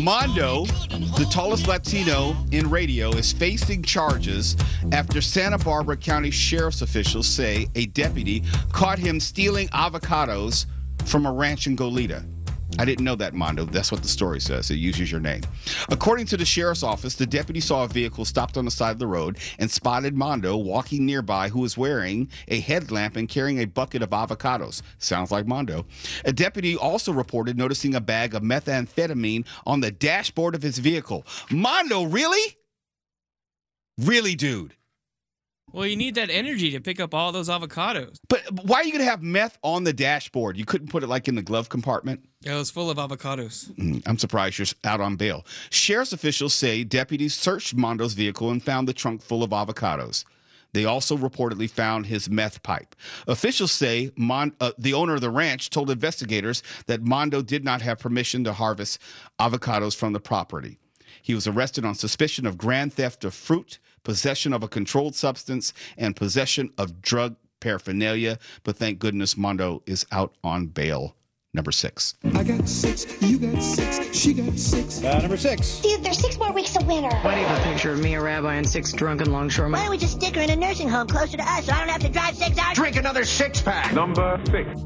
Mondo, 0.00 0.64
the 0.64 1.28
tallest 1.30 1.68
Latino 1.68 2.34
in 2.50 2.68
radio, 2.68 3.10
is 3.10 3.32
facing 3.32 3.84
charges 3.84 4.56
after 4.90 5.20
Santa 5.20 5.58
Barbara 5.58 5.96
County 5.96 6.32
Sheriff's 6.32 6.82
officials 6.82 7.28
say 7.28 7.68
a 7.76 7.86
deputy 7.86 8.42
caught 8.72 8.98
him 8.98 9.20
stealing 9.20 9.68
avocados 9.68 10.66
from 11.04 11.26
a 11.26 11.32
ranch 11.32 11.68
in 11.68 11.76
Goleta. 11.76 12.24
I 12.78 12.84
didn't 12.84 13.04
know 13.04 13.16
that, 13.16 13.34
Mondo. 13.34 13.64
That's 13.64 13.92
what 13.92 14.02
the 14.02 14.08
story 14.08 14.40
says. 14.40 14.70
It 14.70 14.76
uses 14.76 15.10
your 15.10 15.20
name. 15.20 15.42
According 15.90 16.26
to 16.26 16.36
the 16.36 16.44
sheriff's 16.44 16.82
office, 16.82 17.14
the 17.14 17.26
deputy 17.26 17.60
saw 17.60 17.84
a 17.84 17.88
vehicle 17.88 18.24
stopped 18.24 18.56
on 18.56 18.64
the 18.64 18.70
side 18.70 18.92
of 18.92 18.98
the 18.98 19.06
road 19.06 19.38
and 19.58 19.70
spotted 19.70 20.16
Mondo 20.16 20.56
walking 20.56 21.04
nearby, 21.04 21.48
who 21.48 21.60
was 21.60 21.76
wearing 21.76 22.28
a 22.48 22.60
headlamp 22.60 23.16
and 23.16 23.28
carrying 23.28 23.60
a 23.60 23.66
bucket 23.66 24.02
of 24.02 24.10
avocados. 24.10 24.82
Sounds 24.98 25.30
like 25.30 25.46
Mondo. 25.46 25.84
A 26.24 26.32
deputy 26.32 26.76
also 26.76 27.12
reported 27.12 27.58
noticing 27.58 27.94
a 27.94 28.00
bag 28.00 28.34
of 28.34 28.42
methamphetamine 28.42 29.44
on 29.66 29.80
the 29.80 29.90
dashboard 29.90 30.54
of 30.54 30.62
his 30.62 30.78
vehicle. 30.78 31.26
Mondo, 31.50 32.04
really? 32.04 32.56
Really, 33.98 34.34
dude? 34.34 34.74
Well, 35.72 35.86
you 35.86 35.96
need 35.96 36.16
that 36.16 36.30
energy 36.30 36.70
to 36.72 36.80
pick 36.80 37.00
up 37.00 37.14
all 37.14 37.32
those 37.32 37.48
avocados. 37.48 38.16
But 38.28 38.42
why 38.64 38.78
are 38.78 38.84
you 38.84 38.92
going 38.92 39.04
to 39.04 39.10
have 39.10 39.22
meth 39.22 39.58
on 39.62 39.84
the 39.84 39.92
dashboard? 39.92 40.56
You 40.56 40.64
couldn't 40.64 40.88
put 40.88 41.02
it 41.02 41.06
like 41.06 41.28
in 41.28 41.34
the 41.34 41.42
glove 41.42 41.68
compartment? 41.68 42.24
Yeah, 42.40 42.54
it 42.54 42.58
was 42.58 42.70
full 42.70 42.90
of 42.90 42.98
avocados. 42.98 43.70
Mm, 43.74 44.02
I'm 44.06 44.18
surprised 44.18 44.58
you're 44.58 44.66
out 44.84 45.00
on 45.00 45.16
bail. 45.16 45.46
Sheriff's 45.70 46.12
officials 46.12 46.54
say 46.54 46.84
deputies 46.84 47.34
searched 47.34 47.74
Mondo's 47.74 48.14
vehicle 48.14 48.50
and 48.50 48.62
found 48.62 48.88
the 48.88 48.92
trunk 48.92 49.22
full 49.22 49.42
of 49.42 49.50
avocados. 49.50 50.24
They 50.72 50.84
also 50.84 51.16
reportedly 51.16 51.68
found 51.68 52.06
his 52.06 52.30
meth 52.30 52.62
pipe. 52.62 52.94
Officials 53.26 53.72
say 53.72 54.12
Mon- 54.16 54.54
uh, 54.60 54.72
the 54.78 54.94
owner 54.94 55.14
of 55.14 55.20
the 55.20 55.30
ranch 55.30 55.70
told 55.70 55.90
investigators 55.90 56.62
that 56.86 57.02
Mondo 57.02 57.42
did 57.42 57.64
not 57.64 57.82
have 57.82 57.98
permission 57.98 58.44
to 58.44 58.52
harvest 58.52 59.00
avocados 59.40 59.96
from 59.96 60.12
the 60.12 60.20
property. 60.20 60.78
He 61.22 61.34
was 61.34 61.46
arrested 61.46 61.84
on 61.84 61.94
suspicion 61.94 62.46
of 62.46 62.56
grand 62.56 62.94
theft 62.94 63.24
of 63.24 63.34
fruit, 63.34 63.78
possession 64.04 64.52
of 64.52 64.62
a 64.62 64.68
controlled 64.68 65.14
substance, 65.14 65.72
and 65.96 66.16
possession 66.16 66.70
of 66.78 67.02
drug 67.02 67.36
paraphernalia. 67.60 68.38
But 68.64 68.76
thank 68.76 68.98
goodness 68.98 69.36
Mondo 69.36 69.82
is 69.86 70.06
out 70.12 70.34
on 70.42 70.66
bail. 70.66 71.16
Number 71.52 71.72
six. 71.72 72.14
I 72.34 72.44
got 72.44 72.68
six, 72.68 73.20
you 73.20 73.36
got 73.36 73.60
six, 73.60 74.16
she 74.16 74.32
got 74.34 74.56
six. 74.56 75.02
Uh, 75.02 75.18
number 75.18 75.36
six. 75.36 75.80
Dude, 75.80 76.00
there's 76.00 76.18
six 76.18 76.38
more 76.38 76.52
weeks 76.52 76.76
of 76.76 76.86
winter. 76.86 77.10
Why 77.22 77.34
do 77.34 77.40
you 77.40 77.46
have 77.48 77.60
a 77.60 77.64
picture 77.64 77.90
of 77.92 78.00
me, 78.00 78.14
a 78.14 78.22
rabbi, 78.22 78.54
and 78.54 78.68
six 78.68 78.92
drunken 78.92 79.32
longshoremen? 79.32 79.76
Why 79.76 79.86
don't 79.86 79.90
we 79.90 79.98
just 79.98 80.20
stick 80.20 80.36
her 80.36 80.42
in 80.42 80.50
a 80.50 80.54
nursing 80.56 80.88
home 80.88 81.08
closer 81.08 81.36
to 81.36 81.42
us 81.42 81.66
so 81.66 81.72
I 81.72 81.80
don't 81.80 81.88
have 81.88 82.02
to 82.02 82.08
drive 82.08 82.36
six 82.36 82.56
hours? 82.56 82.76
Drink 82.76 82.94
another 82.94 83.24
six 83.24 83.60
pack. 83.60 83.92
Number 83.92 84.40
six. 84.46 84.80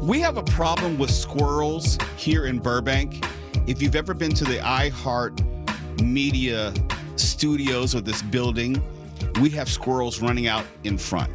We 0.00 0.20
have 0.20 0.36
a 0.36 0.44
problem 0.44 0.98
with 0.98 1.10
squirrels 1.10 1.98
here 2.16 2.46
in 2.46 2.60
Burbank. 2.60 3.26
If 3.66 3.82
you've 3.82 3.96
ever 3.96 4.14
been 4.14 4.32
to 4.34 4.44
the 4.44 4.58
iHeart 4.58 6.00
Media 6.00 6.72
studios 7.38 7.94
or 7.94 8.00
this 8.00 8.20
building, 8.20 8.82
we 9.40 9.48
have 9.48 9.68
squirrels 9.68 10.20
running 10.20 10.48
out 10.48 10.64
in 10.82 10.98
front. 10.98 11.30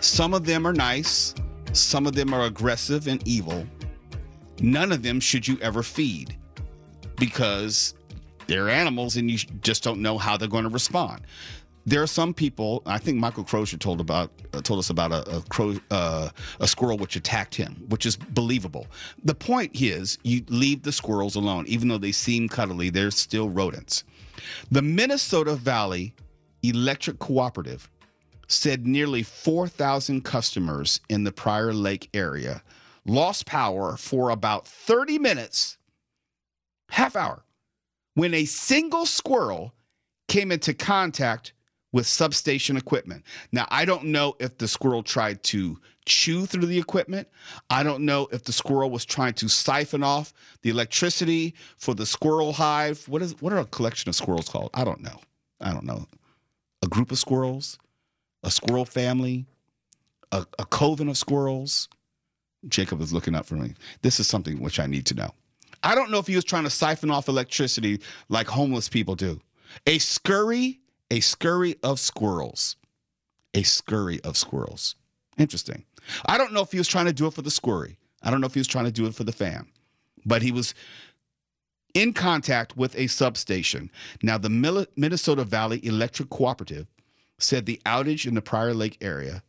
Some 0.00 0.34
of 0.34 0.44
them 0.44 0.66
are 0.66 0.74
nice, 0.74 1.34
some 1.72 2.06
of 2.06 2.14
them 2.14 2.34
are 2.34 2.42
aggressive 2.42 3.06
and 3.06 3.26
evil. 3.26 3.66
None 4.60 4.92
of 4.92 5.02
them 5.02 5.18
should 5.18 5.48
you 5.48 5.58
ever 5.62 5.82
feed 5.82 6.36
because 7.16 7.94
they're 8.48 8.68
animals 8.68 9.16
and 9.16 9.30
you 9.30 9.38
just 9.62 9.82
don't 9.82 10.02
know 10.02 10.18
how 10.18 10.36
they're 10.36 10.46
going 10.46 10.64
to 10.64 10.70
respond. 10.70 11.22
There 11.86 12.02
are 12.02 12.06
some 12.06 12.34
people. 12.34 12.82
I 12.84 12.98
think 12.98 13.16
Michael 13.16 13.42
Crozier 13.42 13.78
told 13.78 14.02
about 14.02 14.30
uh, 14.52 14.60
told 14.60 14.78
us 14.78 14.90
about 14.90 15.12
a 15.12 15.38
a, 15.38 15.40
crow, 15.48 15.74
uh, 15.90 16.28
a 16.60 16.68
squirrel 16.68 16.98
which 16.98 17.16
attacked 17.16 17.54
him, 17.54 17.86
which 17.88 18.04
is 18.04 18.16
believable. 18.16 18.86
The 19.24 19.34
point 19.34 19.80
is, 19.80 20.18
you 20.22 20.44
leave 20.48 20.82
the 20.82 20.92
squirrels 20.92 21.36
alone, 21.36 21.64
even 21.66 21.88
though 21.88 21.96
they 21.96 22.12
seem 22.12 22.50
cuddly. 22.50 22.90
They're 22.90 23.10
still 23.10 23.48
rodents. 23.48 24.04
The 24.70 24.82
Minnesota 24.82 25.54
Valley 25.54 26.14
Electric 26.62 27.18
Cooperative 27.18 27.90
said 28.48 28.86
nearly 28.86 29.22
4,000 29.22 30.22
customers 30.24 31.00
in 31.08 31.24
the 31.24 31.32
Prior 31.32 31.72
Lake 31.72 32.10
area 32.12 32.62
lost 33.06 33.46
power 33.46 33.96
for 33.96 34.30
about 34.30 34.66
30 34.66 35.18
minutes, 35.18 35.78
half 36.90 37.16
hour, 37.16 37.44
when 38.14 38.34
a 38.34 38.44
single 38.44 39.06
squirrel 39.06 39.74
came 40.28 40.52
into 40.52 40.74
contact 40.74 41.52
with 41.92 42.06
substation 42.06 42.76
equipment. 42.76 43.24
Now, 43.52 43.66
I 43.70 43.84
don't 43.84 44.04
know 44.04 44.36
if 44.38 44.58
the 44.58 44.68
squirrel 44.68 45.02
tried 45.02 45.42
to 45.44 45.78
chew 46.06 46.46
through 46.46 46.66
the 46.66 46.78
equipment. 46.78 47.28
I 47.68 47.82
don't 47.82 48.04
know 48.04 48.28
if 48.32 48.44
the 48.44 48.52
squirrel 48.52 48.90
was 48.90 49.04
trying 49.04 49.34
to 49.34 49.48
siphon 49.48 50.02
off 50.02 50.32
the 50.62 50.70
electricity 50.70 51.54
for 51.76 51.94
the 51.94 52.06
squirrel 52.06 52.52
hive. 52.52 53.08
What 53.08 53.22
is 53.22 53.40
what 53.40 53.52
are 53.52 53.58
a 53.58 53.66
collection 53.66 54.08
of 54.08 54.14
squirrels 54.14 54.48
called? 54.48 54.70
I 54.74 54.84
don't 54.84 55.02
know. 55.02 55.20
I 55.60 55.72
don't 55.72 55.84
know. 55.84 56.06
A 56.82 56.88
group 56.88 57.12
of 57.12 57.18
squirrels, 57.18 57.78
a 58.42 58.50
squirrel 58.50 58.84
family, 58.84 59.46
a, 60.32 60.46
a 60.58 60.64
coven 60.66 61.08
of 61.08 61.18
squirrels. 61.18 61.88
Jacob 62.68 63.00
is 63.00 63.12
looking 63.12 63.34
up 63.34 63.46
for 63.46 63.54
me. 63.54 63.74
This 64.02 64.20
is 64.20 64.26
something 64.26 64.60
which 64.60 64.80
I 64.80 64.86
need 64.86 65.06
to 65.06 65.14
know. 65.14 65.30
I 65.82 65.94
don't 65.94 66.10
know 66.10 66.18
if 66.18 66.26
he 66.26 66.36
was 66.36 66.44
trying 66.44 66.64
to 66.64 66.70
siphon 66.70 67.10
off 67.10 67.28
electricity 67.28 68.00
like 68.28 68.46
homeless 68.46 68.88
people 68.88 69.14
do. 69.14 69.40
A 69.86 69.98
scurry 69.98 70.80
a 71.10 71.20
scurry 71.20 71.76
of 71.82 71.98
squirrels. 71.98 72.76
A 73.54 73.62
scurry 73.62 74.20
of 74.22 74.36
squirrels. 74.36 74.94
Interesting. 75.38 75.84
I 76.26 76.38
don't 76.38 76.52
know 76.52 76.60
if 76.60 76.72
he 76.72 76.78
was 76.78 76.88
trying 76.88 77.06
to 77.06 77.12
do 77.12 77.26
it 77.26 77.34
for 77.34 77.42
the 77.42 77.50
squirry. 77.50 77.98
I 78.22 78.30
don't 78.30 78.40
know 78.40 78.46
if 78.46 78.54
he 78.54 78.60
was 78.60 78.68
trying 78.68 78.84
to 78.84 78.92
do 78.92 79.06
it 79.06 79.14
for 79.14 79.24
the 79.24 79.32
fam, 79.32 79.68
but 80.24 80.42
he 80.42 80.52
was 80.52 80.74
in 81.94 82.12
contact 82.12 82.76
with 82.76 82.96
a 82.96 83.06
substation. 83.06 83.90
Now, 84.22 84.38
the 84.38 84.86
Minnesota 84.96 85.44
Valley 85.44 85.84
Electric 85.84 86.30
Cooperative 86.30 86.86
said 87.38 87.66
the 87.66 87.80
outage 87.86 88.26
in 88.26 88.34
the 88.34 88.42
Prior 88.42 88.74
Lake 88.74 88.98
area 89.00 89.42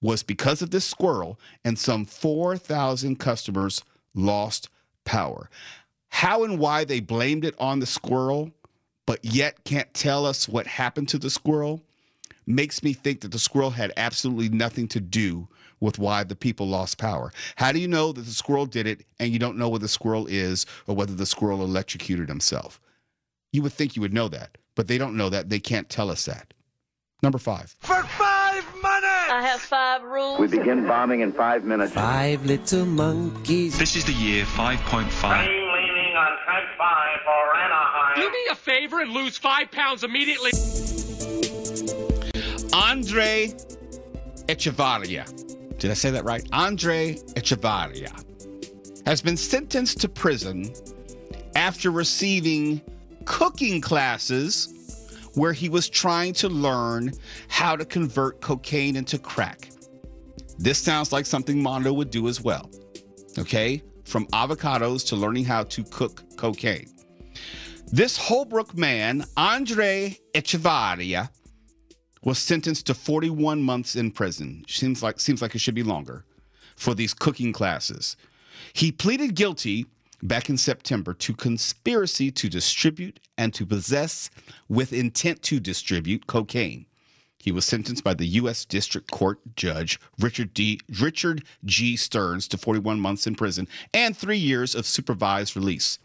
was 0.00 0.22
because 0.22 0.62
of 0.62 0.70
this 0.70 0.84
squirrel, 0.84 1.38
and 1.64 1.78
some 1.78 2.04
4,000 2.04 3.16
customers 3.18 3.82
lost 4.14 4.68
power. 5.04 5.50
How 6.08 6.44
and 6.44 6.58
why 6.58 6.84
they 6.84 7.00
blamed 7.00 7.44
it 7.44 7.54
on 7.58 7.78
the 7.78 7.86
squirrel, 7.86 8.50
but 9.06 9.24
yet 9.24 9.64
can't 9.64 9.92
tell 9.94 10.26
us 10.26 10.48
what 10.48 10.66
happened 10.66 11.08
to 11.10 11.18
the 11.18 11.30
squirrel, 11.30 11.82
makes 12.46 12.82
me 12.82 12.92
think 12.92 13.20
that 13.20 13.32
the 13.32 13.38
squirrel 13.38 13.70
had 13.70 13.92
absolutely 13.96 14.48
nothing 14.48 14.88
to 14.88 15.00
do 15.00 15.48
with 15.80 15.98
why 15.98 16.24
the 16.24 16.36
people 16.36 16.66
lost 16.66 16.98
power. 16.98 17.32
How 17.56 17.72
do 17.72 17.78
you 17.78 17.88
know 17.88 18.12
that 18.12 18.22
the 18.22 18.30
squirrel 18.30 18.66
did 18.66 18.86
it 18.86 19.04
and 19.18 19.32
you 19.32 19.38
don't 19.38 19.58
know 19.58 19.68
where 19.68 19.78
the 19.78 19.88
squirrel 19.88 20.26
is 20.26 20.66
or 20.86 20.94
whether 20.94 21.14
the 21.14 21.26
squirrel 21.26 21.62
electrocuted 21.62 22.28
himself? 22.28 22.80
You 23.52 23.62
would 23.62 23.72
think 23.72 23.96
you 23.96 24.02
would 24.02 24.14
know 24.14 24.28
that, 24.28 24.58
but 24.74 24.88
they 24.88 24.98
don't 24.98 25.16
know 25.16 25.28
that. 25.30 25.48
They 25.50 25.60
can't 25.60 25.88
tell 25.88 26.10
us 26.10 26.24
that. 26.26 26.52
Number 27.22 27.38
five. 27.38 27.74
For 27.80 28.02
five 28.02 28.64
money! 28.82 29.06
I 29.06 29.42
have 29.42 29.60
five 29.60 30.02
rules. 30.02 30.38
We 30.38 30.48
begin 30.48 30.86
bombing 30.86 31.20
in 31.20 31.32
five 31.32 31.64
minutes. 31.64 31.92
Five 31.92 32.44
little 32.44 32.84
monkeys. 32.86 33.78
This 33.78 33.96
is 33.96 34.04
the 34.04 34.12
year 34.12 34.44
5.5. 34.44 35.65
Do 38.16 38.30
me 38.30 38.38
a 38.50 38.54
favor 38.54 39.02
and 39.02 39.12
lose 39.12 39.36
five 39.36 39.70
pounds 39.70 40.02
immediately. 40.02 40.52
Andre 42.72 43.48
Echevarria. 44.48 45.78
Did 45.78 45.90
I 45.90 45.94
say 45.94 46.10
that 46.10 46.24
right? 46.24 46.42
Andre 46.50 47.16
Echevarria 47.34 48.24
has 49.04 49.20
been 49.20 49.36
sentenced 49.36 50.00
to 50.00 50.08
prison 50.08 50.72
after 51.54 51.90
receiving 51.90 52.80
cooking 53.26 53.82
classes 53.82 54.72
where 55.34 55.52
he 55.52 55.68
was 55.68 55.90
trying 55.90 56.32
to 56.32 56.48
learn 56.48 57.12
how 57.48 57.76
to 57.76 57.84
convert 57.84 58.40
cocaine 58.40 58.96
into 58.96 59.18
crack. 59.18 59.68
This 60.58 60.78
sounds 60.78 61.12
like 61.12 61.26
something 61.26 61.62
Mondo 61.62 61.92
would 61.92 62.08
do 62.08 62.28
as 62.28 62.40
well. 62.40 62.70
Okay? 63.38 63.82
From 64.04 64.26
avocados 64.28 65.06
to 65.08 65.16
learning 65.16 65.44
how 65.44 65.64
to 65.64 65.84
cook 65.84 66.22
cocaine. 66.36 66.95
This 67.92 68.16
Holbrook 68.16 68.76
man, 68.76 69.24
Andre 69.36 70.18
Echevarria, 70.34 71.30
was 72.22 72.38
sentenced 72.38 72.86
to 72.86 72.94
41 72.94 73.62
months 73.62 73.94
in 73.94 74.10
prison. 74.10 74.64
Seems 74.66 75.04
like 75.04 75.20
seems 75.20 75.40
like 75.40 75.54
it 75.54 75.60
should 75.60 75.76
be 75.76 75.84
longer 75.84 76.24
for 76.74 76.94
these 76.94 77.14
cooking 77.14 77.52
classes. 77.52 78.16
He 78.72 78.90
pleaded 78.90 79.36
guilty 79.36 79.86
back 80.20 80.50
in 80.50 80.58
September 80.58 81.14
to 81.14 81.32
conspiracy 81.32 82.32
to 82.32 82.48
distribute 82.48 83.20
and 83.38 83.54
to 83.54 83.64
possess 83.64 84.30
with 84.68 84.92
intent 84.92 85.42
to 85.42 85.60
distribute 85.60 86.26
cocaine. 86.26 86.86
He 87.38 87.52
was 87.52 87.64
sentenced 87.64 88.02
by 88.02 88.14
the 88.14 88.26
U.S. 88.26 88.64
District 88.64 89.08
Court 89.12 89.38
Judge 89.54 90.00
Richard 90.18 90.52
D. 90.52 90.80
Richard 91.00 91.44
G. 91.64 91.96
Stearns 91.96 92.48
to 92.48 92.58
41 92.58 92.98
months 92.98 93.28
in 93.28 93.36
prison 93.36 93.68
and 93.94 94.16
three 94.16 94.38
years 94.38 94.74
of 94.74 94.86
supervised 94.86 95.54
release. 95.54 96.00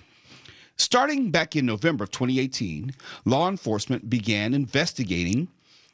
Starting 0.82 1.30
back 1.30 1.56
in 1.56 1.63
November 1.63 2.06
of 2.06 2.10
2018, 2.10 2.91
law 3.26 3.48
enforcement 3.48 4.10
began 4.10 4.52
investigating 4.52 5.48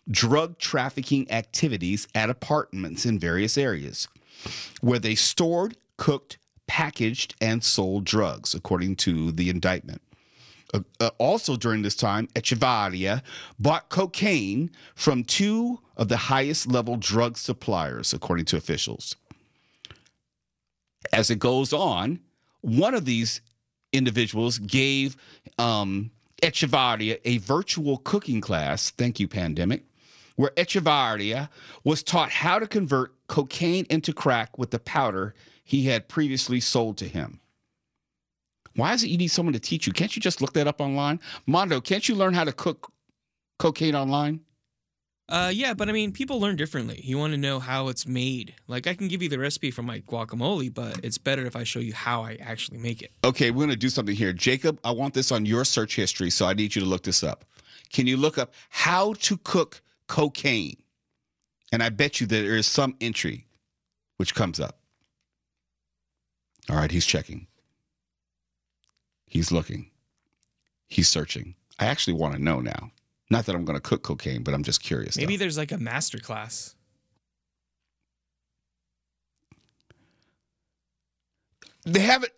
drug 0.09 0.57
trafficking 0.59 1.29
activities 1.29 2.07
at 2.15 2.29
apartments 2.29 3.05
in 3.05 3.19
various 3.19 3.57
areas 3.57 4.07
where 4.79 4.97
they 4.97 5.13
stored, 5.13 5.75
cooked, 5.97 6.37
packaged, 6.67 7.35
and 7.41 7.65
sold 7.65 8.05
drugs, 8.05 8.55
according 8.55 8.95
to 8.95 9.33
the 9.33 9.49
indictment. 9.49 10.01
Uh, 10.73 10.79
uh, 11.01 11.09
also 11.17 11.57
during 11.57 11.81
this 11.81 11.95
time, 11.95 12.27
Echevarria 12.27 13.21
bought 13.59 13.89
cocaine 13.89 14.71
from 14.95 15.25
two 15.25 15.81
of 15.97 16.07
the 16.07 16.15
highest 16.15 16.65
level 16.65 16.95
drug 16.95 17.37
suppliers, 17.37 18.13
according 18.13 18.45
to 18.45 18.55
officials. 18.55 19.17
As 21.11 21.29
it 21.29 21.39
goes 21.39 21.73
on, 21.73 22.21
one 22.61 22.93
of 22.93 23.03
these 23.03 23.41
individuals 23.97 24.59
gave 24.59 25.17
um, 25.57 26.11
Echevarria 26.41 27.19
a 27.25 27.37
virtual 27.39 27.97
cooking 27.97 28.41
class. 28.41 28.91
Thank 28.91 29.19
you, 29.19 29.27
pandemic. 29.27 29.83
Where 30.35 30.51
Echevarria 30.51 31.49
was 31.83 32.03
taught 32.03 32.29
how 32.29 32.59
to 32.59 32.67
convert 32.67 33.13
cocaine 33.27 33.87
into 33.89 34.13
crack 34.13 34.57
with 34.57 34.71
the 34.71 34.79
powder 34.79 35.33
he 35.63 35.85
had 35.87 36.07
previously 36.07 36.59
sold 36.59 36.97
to 36.97 37.07
him. 37.07 37.39
Why 38.75 38.93
is 38.93 39.03
it 39.03 39.09
you 39.09 39.17
need 39.17 39.29
someone 39.29 39.53
to 39.53 39.59
teach 39.59 39.87
you? 39.87 39.93
Can't 39.93 40.15
you 40.15 40.21
just 40.21 40.39
look 40.39 40.53
that 40.53 40.67
up 40.67 40.79
online? 40.79 41.19
Mondo, 41.47 41.81
can't 41.81 42.07
you 42.07 42.13
learn 42.13 42.35
how 42.35 42.43
to 42.43 42.53
cook 42.53 42.91
cocaine 43.57 43.95
online? 43.95 44.41
Uh, 45.29 45.51
yeah, 45.53 45.73
but 45.73 45.89
I 45.89 45.91
mean, 45.91 46.13
people 46.13 46.39
learn 46.39 46.55
differently. 46.55 47.01
You 47.03 47.17
want 47.17 47.33
to 47.33 47.37
know 47.37 47.59
how 47.59 47.89
it's 47.89 48.07
made. 48.07 48.55
Like, 48.67 48.87
I 48.87 48.93
can 48.93 49.09
give 49.09 49.21
you 49.21 49.27
the 49.27 49.37
recipe 49.39 49.71
for 49.71 49.83
my 49.83 49.99
guacamole, 49.99 50.73
but 50.73 51.03
it's 51.03 51.17
better 51.17 51.45
if 51.45 51.55
I 51.55 51.63
show 51.63 51.79
you 51.79 51.93
how 51.93 52.23
I 52.23 52.37
actually 52.39 52.77
make 52.77 53.01
it. 53.01 53.11
Okay, 53.25 53.51
we're 53.51 53.65
going 53.65 53.69
to 53.71 53.75
do 53.75 53.89
something 53.89 54.15
here. 54.15 54.31
Jacob, 54.31 54.79
I 54.85 54.91
want 54.91 55.13
this 55.13 55.31
on 55.33 55.45
your 55.45 55.65
search 55.65 55.97
history, 55.97 56.29
so 56.29 56.45
I 56.45 56.53
need 56.53 56.75
you 56.75 56.81
to 56.81 56.87
look 56.87 57.03
this 57.03 57.23
up. 57.23 57.43
Can 57.91 58.07
you 58.07 58.15
look 58.15 58.37
up 58.37 58.53
how 58.69 59.13
to 59.13 59.37
cook 59.37 59.81
cocaine? 60.07 60.77
And 61.73 61.83
I 61.83 61.89
bet 61.89 62.21
you 62.21 62.27
that 62.27 62.35
there 62.35 62.55
is 62.55 62.67
some 62.67 62.95
entry 63.01 63.47
which 64.15 64.33
comes 64.33 64.61
up. 64.61 64.79
All 66.69 66.77
right, 66.77 66.91
he's 66.91 67.05
checking. 67.05 67.47
He's 69.25 69.51
looking. 69.51 69.91
He's 70.87 71.09
searching. 71.09 71.55
I 71.79 71.85
actually 71.87 72.13
want 72.13 72.35
to 72.35 72.41
know 72.41 72.61
now. 72.61 72.91
Not 73.29 73.45
that 73.45 73.55
I'm 73.55 73.65
going 73.65 73.77
to 73.77 73.81
cook 73.81 74.03
cocaine, 74.03 74.43
but 74.43 74.53
I'm 74.53 74.63
just 74.63 74.81
curious. 74.81 75.17
Maybe 75.17 75.35
though. 75.35 75.41
there's 75.41 75.57
like 75.57 75.71
a 75.71 75.77
master 75.77 76.19
class. 76.19 76.75
They 81.85 82.01
have 82.01 82.23
it. 82.23 82.33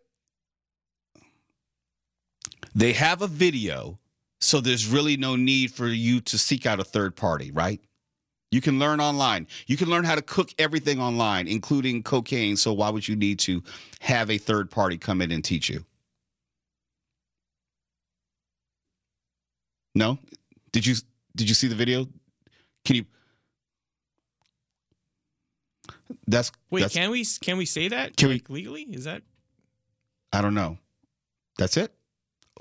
They 2.75 2.93
have 2.93 3.21
a 3.21 3.27
video, 3.27 3.99
so 4.39 4.61
there's 4.61 4.87
really 4.87 5.17
no 5.17 5.35
need 5.35 5.73
for 5.73 5.87
you 5.87 6.21
to 6.21 6.37
seek 6.37 6.65
out 6.65 6.79
a 6.79 6.83
third 6.83 7.15
party, 7.15 7.51
right? 7.51 7.81
You 8.51 8.61
can 8.61 8.79
learn 8.79 8.99
online. 8.99 9.47
You 9.67 9.77
can 9.77 9.89
learn 9.89 10.03
how 10.05 10.15
to 10.15 10.21
cook 10.21 10.53
everything 10.57 10.99
online, 10.99 11.47
including 11.47 12.03
cocaine. 12.03 12.57
So 12.57 12.73
why 12.73 12.89
would 12.89 13.07
you 13.07 13.15
need 13.15 13.39
to 13.39 13.63
have 14.01 14.29
a 14.29 14.37
third 14.37 14.71
party 14.71 14.97
come 14.97 15.21
in 15.21 15.31
and 15.31 15.43
teach 15.43 15.69
you? 15.69 15.85
No? 19.93 20.17
Did 20.71 20.85
you 20.85 20.95
did 21.35 21.49
you 21.49 21.55
see 21.55 21.67
the 21.67 21.75
video? 21.75 22.07
Can 22.85 22.95
you 22.97 23.05
That's 26.27 26.51
Wait, 26.69 26.81
that's, 26.81 26.93
can 26.93 27.11
we 27.11 27.25
can 27.41 27.57
we 27.57 27.65
say 27.65 27.87
that? 27.89 28.15
Can 28.17 28.29
we- 28.29 28.43
legally? 28.49 28.83
Is 28.83 29.05
that 29.05 29.23
I 30.31 30.41
don't 30.41 30.53
know. 30.53 30.77
That's 31.57 31.75
it? 31.77 31.91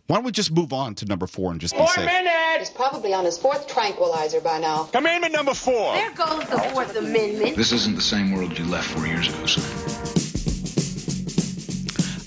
Why 0.06 0.16
don't 0.16 0.24
we 0.24 0.32
just 0.32 0.50
move 0.50 0.72
on 0.72 0.94
to 0.96 1.04
number 1.04 1.26
4 1.26 1.52
and 1.52 1.60
just 1.60 1.74
be 1.74 1.78
Four 1.78 1.88
safe? 1.88 2.06
minutes! 2.06 2.38
He's 2.58 2.70
probably 2.70 3.12
on 3.14 3.24
his 3.24 3.38
fourth 3.38 3.68
tranquilizer 3.68 4.40
by 4.40 4.58
now. 4.58 4.84
Commandment 4.84 5.32
number 5.32 5.54
four. 5.54 5.94
There 5.94 6.10
goes 6.12 6.40
the 6.48 6.58
Fourth 6.72 6.96
Amendment. 6.96 7.56
This 7.56 7.70
isn't 7.72 7.94
the 7.94 8.00
same 8.00 8.32
world 8.32 8.58
you 8.58 8.64
left 8.64 8.88
four 8.90 9.06
years 9.06 9.28
ago, 9.28 9.46
son. 9.46 9.64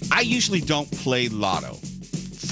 I 0.09 0.21
usually 0.21 0.61
don't 0.61 0.89
play 0.91 1.27
lotto 1.27 1.79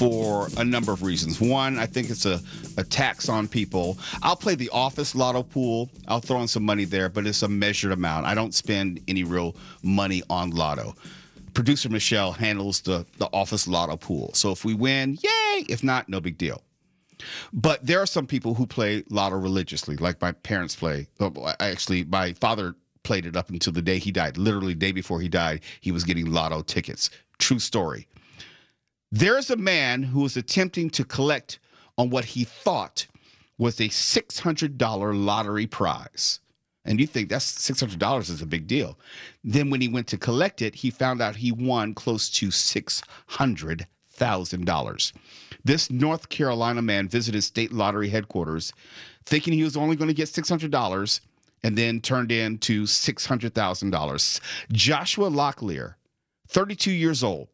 for 0.00 0.48
a 0.56 0.64
number 0.64 0.92
of 0.92 1.02
reasons. 1.02 1.40
One, 1.42 1.78
I 1.78 1.84
think 1.84 2.08
it's 2.08 2.24
a, 2.24 2.40
a 2.78 2.84
tax 2.84 3.28
on 3.28 3.46
people. 3.46 3.98
I'll 4.22 4.34
play 4.34 4.54
the 4.54 4.70
office 4.70 5.14
lotto 5.14 5.42
pool. 5.42 5.90
I'll 6.08 6.20
throw 6.20 6.40
in 6.40 6.48
some 6.48 6.64
money 6.64 6.84
there, 6.84 7.10
but 7.10 7.26
it's 7.26 7.42
a 7.42 7.48
measured 7.48 7.92
amount. 7.92 8.24
I 8.24 8.34
don't 8.34 8.54
spend 8.54 9.00
any 9.08 9.24
real 9.24 9.54
money 9.82 10.22
on 10.30 10.50
lotto. 10.50 10.94
Producer 11.52 11.90
Michelle 11.90 12.32
handles 12.32 12.80
the, 12.80 13.04
the 13.18 13.28
office 13.34 13.68
lotto 13.68 13.98
pool. 13.98 14.30
So 14.32 14.50
if 14.52 14.64
we 14.64 14.72
win, 14.72 15.18
yay. 15.22 15.66
If 15.68 15.84
not, 15.84 16.08
no 16.08 16.18
big 16.18 16.38
deal. 16.38 16.62
But 17.52 17.84
there 17.84 18.00
are 18.00 18.06
some 18.06 18.26
people 18.26 18.54
who 18.54 18.66
play 18.66 19.04
lotto 19.10 19.36
religiously, 19.36 19.96
like 19.96 20.18
my 20.22 20.32
parents 20.32 20.74
play. 20.74 21.08
Actually, 21.60 22.04
my 22.04 22.32
father 22.32 22.74
played 23.02 23.26
it 23.26 23.36
up 23.36 23.50
until 23.50 23.74
the 23.74 23.82
day 23.82 23.98
he 23.98 24.10
died. 24.10 24.38
Literally, 24.38 24.72
day 24.72 24.92
before 24.92 25.20
he 25.20 25.28
died, 25.28 25.60
he 25.82 25.92
was 25.92 26.04
getting 26.04 26.32
lotto 26.32 26.62
tickets. 26.62 27.10
True 27.38 27.58
story. 27.58 28.06
There 29.12 29.36
is 29.36 29.50
a 29.50 29.56
man 29.56 30.04
who 30.04 30.24
is 30.24 30.36
attempting 30.36 30.88
to 30.90 31.04
collect 31.04 31.58
on 31.98 32.10
what 32.10 32.24
he 32.24 32.44
thought 32.44 33.08
was 33.58 33.80
a 33.80 33.88
$600 33.88 35.24
lottery 35.24 35.66
prize. 35.66 36.38
And 36.84 37.00
you 37.00 37.08
think 37.08 37.28
that's 37.28 37.68
$600 37.68 38.30
is 38.30 38.40
a 38.40 38.46
big 38.46 38.68
deal. 38.68 38.96
Then 39.42 39.68
when 39.68 39.80
he 39.80 39.88
went 39.88 40.06
to 40.08 40.16
collect 40.16 40.62
it, 40.62 40.76
he 40.76 40.90
found 40.90 41.20
out 41.20 41.36
he 41.36 41.52
won 41.52 41.92
close 41.92 42.30
to 42.30 42.48
$600,000. 42.48 45.12
This 45.64 45.90
North 45.90 46.28
Carolina 46.28 46.80
man 46.80 47.08
visited 47.08 47.42
state 47.42 47.72
lottery 47.72 48.08
headquarters 48.08 48.72
thinking 49.26 49.52
he 49.52 49.64
was 49.64 49.76
only 49.76 49.96
going 49.96 50.08
to 50.08 50.14
get 50.14 50.28
$600 50.28 51.20
and 51.62 51.76
then 51.76 52.00
turned 52.00 52.32
in 52.32 52.56
to 52.58 52.84
$600,000. 52.84 54.40
Joshua 54.72 55.28
Locklear, 55.28 55.96
32 56.48 56.92
years 56.92 57.22
old, 57.22 57.48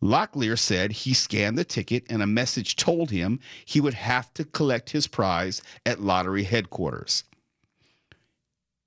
Locklear 0.00 0.56
said 0.58 0.92
he 0.92 1.12
scanned 1.12 1.58
the 1.58 1.64
ticket 1.64 2.04
and 2.08 2.22
a 2.22 2.26
message 2.26 2.76
told 2.76 3.10
him 3.10 3.40
he 3.66 3.82
would 3.82 3.92
have 3.92 4.32
to 4.32 4.46
collect 4.46 4.88
his 4.88 5.06
prize 5.06 5.60
at 5.84 6.00
lottery 6.00 6.44
headquarters. 6.44 7.24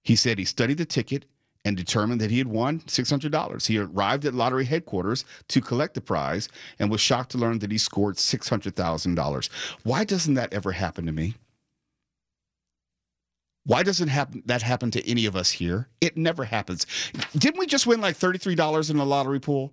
He 0.02 0.16
said 0.16 0.40
he 0.40 0.46
studied 0.46 0.80
the 0.80 0.86
ticket 0.86 1.26
and 1.66 1.78
determined 1.78 2.22
that 2.22 2.32
he 2.32 2.38
had 2.38 2.48
won 2.48 2.80
$600. 2.82 3.68
He 3.68 3.78
arrived 3.78 4.26
at 4.26 4.34
lottery 4.34 4.66
headquarters 4.66 5.26
to 5.50 5.62
collect 5.62 5.94
the 5.94 6.02
prize 6.02 6.50
and 6.80 6.90
was 6.90 7.02
shocked 7.02 7.32
to 7.32 7.38
learn 7.38 7.60
that 7.60 7.72
he 7.72 7.78
scored 7.78 8.16
$600,000. 8.16 9.50
Why 9.84 10.04
doesn't 10.04 10.34
that 10.34 10.54
ever 10.54 10.72
happen 10.72 11.06
to 11.06 11.12
me? 11.12 11.36
Why 13.64 13.84
doesn't 13.84 14.08
happen 14.08 14.42
that 14.48 14.64
happen 14.64 14.90
to 14.92 15.08
any 15.08 15.28
of 15.28 15.36
us 15.36 15.52
here? 15.52 15.88
It 16.02 16.18
never 16.18 16.46
happens. 16.46 16.88
Didn't 17.38 17.60
we 17.60 17.68
just 17.68 17.86
win 17.86 18.02
like 18.02 18.18
$33 18.18 18.90
in 18.90 18.98
the 18.98 19.06
lottery 19.06 19.40
pool? 19.40 19.72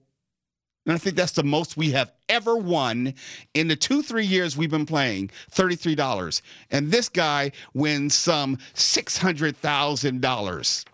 And 0.85 0.95
I 0.95 0.99
think 0.99 1.17
that's 1.17 1.33
the 1.33 1.43
most 1.43 1.77
we 1.77 1.91
have 1.93 2.13
ever 2.29 2.57
won 2.57 3.15
in 3.55 3.69
the 3.69 3.77
two, 3.77 4.03
three 4.03 4.25
years 4.25 4.57
we've 4.57 4.71
been 4.71 4.87
playing 4.87 5.31
$33. 5.53 6.41
And 6.71 6.91
this 6.91 7.09
guy 7.09 7.53
wins 7.75 8.15
some 8.15 8.57
$600,000. 8.75 10.85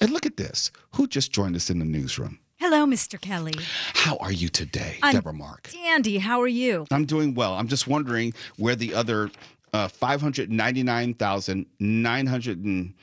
And 0.00 0.10
look 0.10 0.26
at 0.26 0.36
this. 0.36 0.70
Who 0.94 1.06
just 1.06 1.32
joined 1.32 1.56
us 1.56 1.70
in 1.70 1.78
the 1.78 1.84
newsroom? 1.84 2.38
Hello, 2.56 2.84
Mr. 2.86 3.20
Kelly. 3.20 3.54
How 3.94 4.16
are 4.16 4.32
you 4.32 4.48
today, 4.48 4.98
I'm 5.02 5.14
Deborah 5.14 5.32
Mark? 5.32 5.70
Dandy, 5.72 6.18
how 6.18 6.40
are 6.40 6.48
you? 6.48 6.86
I'm 6.90 7.04
doing 7.04 7.34
well. 7.34 7.54
I'm 7.54 7.68
just 7.68 7.86
wondering 7.86 8.32
where 8.56 8.74
the 8.74 8.94
other 8.94 9.30
uh, 9.72 9.86
five 9.86 10.20
hundred 10.20 10.50
ninety 10.50 10.82
nine 10.82 11.14
thousand 11.14 11.66
nine 11.78 12.26
hundred 12.26 12.64
and 12.64 12.94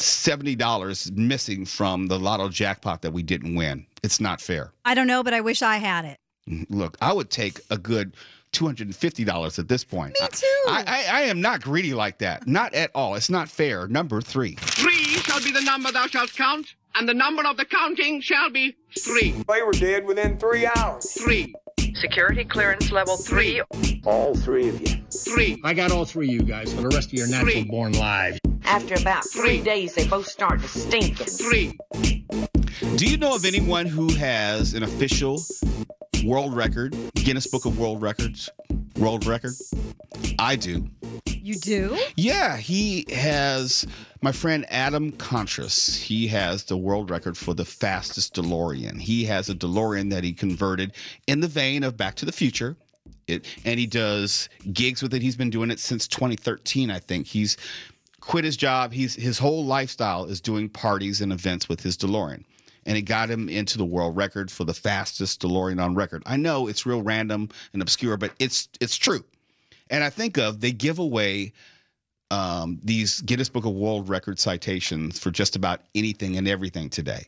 seventy 0.00 0.54
dollars 0.54 1.10
missing 1.12 1.66
from 1.66 2.06
the 2.06 2.18
lotto 2.18 2.48
jackpot 2.48 3.02
that 3.02 3.12
we 3.12 3.22
didn't 3.22 3.54
win. 3.54 3.84
It's 4.02 4.20
not 4.20 4.40
fair. 4.40 4.72
I 4.84 4.94
don't 4.94 5.08
know, 5.08 5.22
but 5.22 5.34
I 5.34 5.40
wish 5.40 5.62
I 5.62 5.76
had 5.76 6.04
it. 6.04 6.16
Look, 6.70 6.96
I 7.02 7.12
would 7.12 7.28
take 7.30 7.60
a 7.70 7.76
good 7.76 8.14
two 8.52 8.64
hundred 8.64 8.86
and 8.86 8.96
fifty 8.96 9.24
dollars 9.24 9.58
at 9.58 9.68
this 9.68 9.84
point. 9.84 10.16
Me 10.20 10.28
too. 10.30 10.46
I, 10.68 10.84
I, 10.86 11.18
I 11.18 11.20
am 11.22 11.40
not 11.40 11.62
greedy 11.62 11.94
like 11.94 12.18
that. 12.18 12.46
Not 12.46 12.74
at 12.74 12.90
all. 12.94 13.14
It's 13.14 13.30
not 13.30 13.48
fair. 13.48 13.86
Number 13.88 14.20
three. 14.20 14.54
Three 14.56 15.04
shall 15.04 15.42
be 15.42 15.52
the 15.52 15.62
number 15.62 15.92
thou 15.92 16.06
shalt 16.06 16.32
count, 16.32 16.74
and 16.94 17.08
the 17.08 17.14
number 17.14 17.44
of 17.46 17.56
the 17.56 17.64
counting 17.64 18.20
shall 18.20 18.50
be 18.50 18.76
three. 18.98 19.32
They 19.48 19.62
were 19.62 19.72
dead 19.72 20.04
within 20.06 20.38
three 20.38 20.68
hours. 20.76 21.10
Three. 21.12 21.54
Security 21.94 22.44
clearance 22.44 22.92
level 22.92 23.16
three. 23.16 23.62
All 24.04 24.34
three 24.34 24.68
of 24.68 24.80
you. 24.80 25.02
Three. 25.10 25.60
I 25.64 25.72
got 25.72 25.92
all 25.92 26.04
three 26.04 26.28
of 26.28 26.34
you 26.34 26.42
guys 26.42 26.72
for 26.72 26.82
the 26.82 26.88
rest 26.88 27.08
of 27.08 27.14
your 27.14 27.28
natural 27.28 27.64
born 27.64 27.92
lives. 27.92 28.38
After 28.64 28.94
about 28.94 29.24
three 29.24 29.62
days, 29.62 29.94
they 29.94 30.06
both 30.06 30.26
start 30.26 30.60
to 30.60 30.68
stink. 30.68 31.16
Three. 31.16 31.78
Do 32.96 33.06
you 33.06 33.16
know 33.16 33.34
of 33.34 33.44
anyone 33.46 33.86
who 33.86 34.12
has 34.14 34.74
an 34.74 34.82
official 34.82 35.42
world 36.26 36.56
record, 36.56 36.96
Guinness 37.14 37.46
Book 37.46 37.66
of 37.66 37.78
World 37.78 38.02
Records, 38.02 38.50
world 38.98 39.26
record? 39.26 39.52
I 40.40 40.56
do. 40.56 40.88
You 41.24 41.54
do? 41.54 41.96
Yeah, 42.16 42.56
he 42.56 43.06
has 43.12 43.86
my 44.22 44.32
friend 44.32 44.66
Adam 44.68 45.12
Contras. 45.12 45.96
He 45.96 46.26
has 46.26 46.64
the 46.64 46.76
world 46.76 47.10
record 47.10 47.38
for 47.38 47.54
the 47.54 47.64
fastest 47.64 48.34
DeLorean. 48.34 49.00
He 49.00 49.24
has 49.26 49.48
a 49.48 49.54
DeLorean 49.54 50.10
that 50.10 50.24
he 50.24 50.32
converted 50.32 50.92
in 51.28 51.38
the 51.38 51.48
vein 51.48 51.84
of 51.84 51.96
Back 51.96 52.16
to 52.16 52.24
the 52.24 52.32
Future. 52.32 52.76
It, 53.28 53.46
and 53.64 53.78
he 53.78 53.86
does 53.86 54.48
gigs 54.72 55.02
with 55.02 55.14
it. 55.14 55.22
He's 55.22 55.36
been 55.36 55.50
doing 55.50 55.70
it 55.70 55.78
since 55.78 56.08
2013, 56.08 56.90
I 56.90 56.98
think. 56.98 57.28
He's 57.28 57.56
quit 58.20 58.44
his 58.44 58.56
job. 58.56 58.92
He's 58.92 59.14
his 59.14 59.38
whole 59.38 59.64
lifestyle 59.64 60.24
is 60.24 60.40
doing 60.40 60.68
parties 60.68 61.20
and 61.20 61.32
events 61.32 61.68
with 61.68 61.80
his 61.80 61.96
DeLorean. 61.96 62.42
And 62.86 62.96
it 62.96 63.02
got 63.02 63.28
him 63.28 63.48
into 63.48 63.76
the 63.76 63.84
world 63.84 64.16
record 64.16 64.50
for 64.50 64.64
the 64.64 64.72
fastest 64.72 65.42
DeLorean 65.42 65.82
on 65.82 65.94
record. 65.94 66.22
I 66.24 66.36
know 66.36 66.68
it's 66.68 66.86
real 66.86 67.02
random 67.02 67.48
and 67.72 67.82
obscure, 67.82 68.16
but 68.16 68.32
it's 68.38 68.68
it's 68.80 68.96
true. 68.96 69.24
And 69.90 70.02
I 70.02 70.10
think 70.10 70.38
of 70.38 70.60
they 70.60 70.72
give 70.72 70.98
away 70.98 71.52
um, 72.30 72.80
these 72.82 73.20
Guinness 73.22 73.48
Book 73.48 73.64
of 73.64 73.72
World 73.72 74.08
Record 74.08 74.38
citations 74.38 75.18
for 75.18 75.30
just 75.30 75.56
about 75.56 75.82
anything 75.94 76.36
and 76.36 76.48
everything 76.48 76.88
today. 76.88 77.26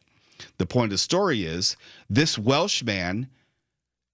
The 0.58 0.66
point 0.66 0.86
of 0.86 0.90
the 0.90 0.98
story 0.98 1.44
is 1.44 1.76
this 2.08 2.38
Welsh 2.38 2.82
man 2.82 3.28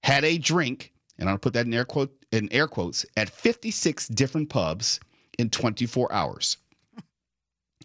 had 0.03 0.25
a 0.25 0.39
drink, 0.39 0.93
and 1.19 1.29
I'll 1.29 1.39
put 1.39 1.53
that 1.55 1.67
in 1.67 1.75
air 1.75 1.85
quote 1.85 2.15
in 2.33 2.53
air 2.53 2.67
quotes, 2.67 3.07
at 3.17 3.31
56 3.31 4.09
different 4.09 4.49
pubs 4.49 4.99
in 5.39 5.51
24 5.51 6.13
hours. 6.13 6.57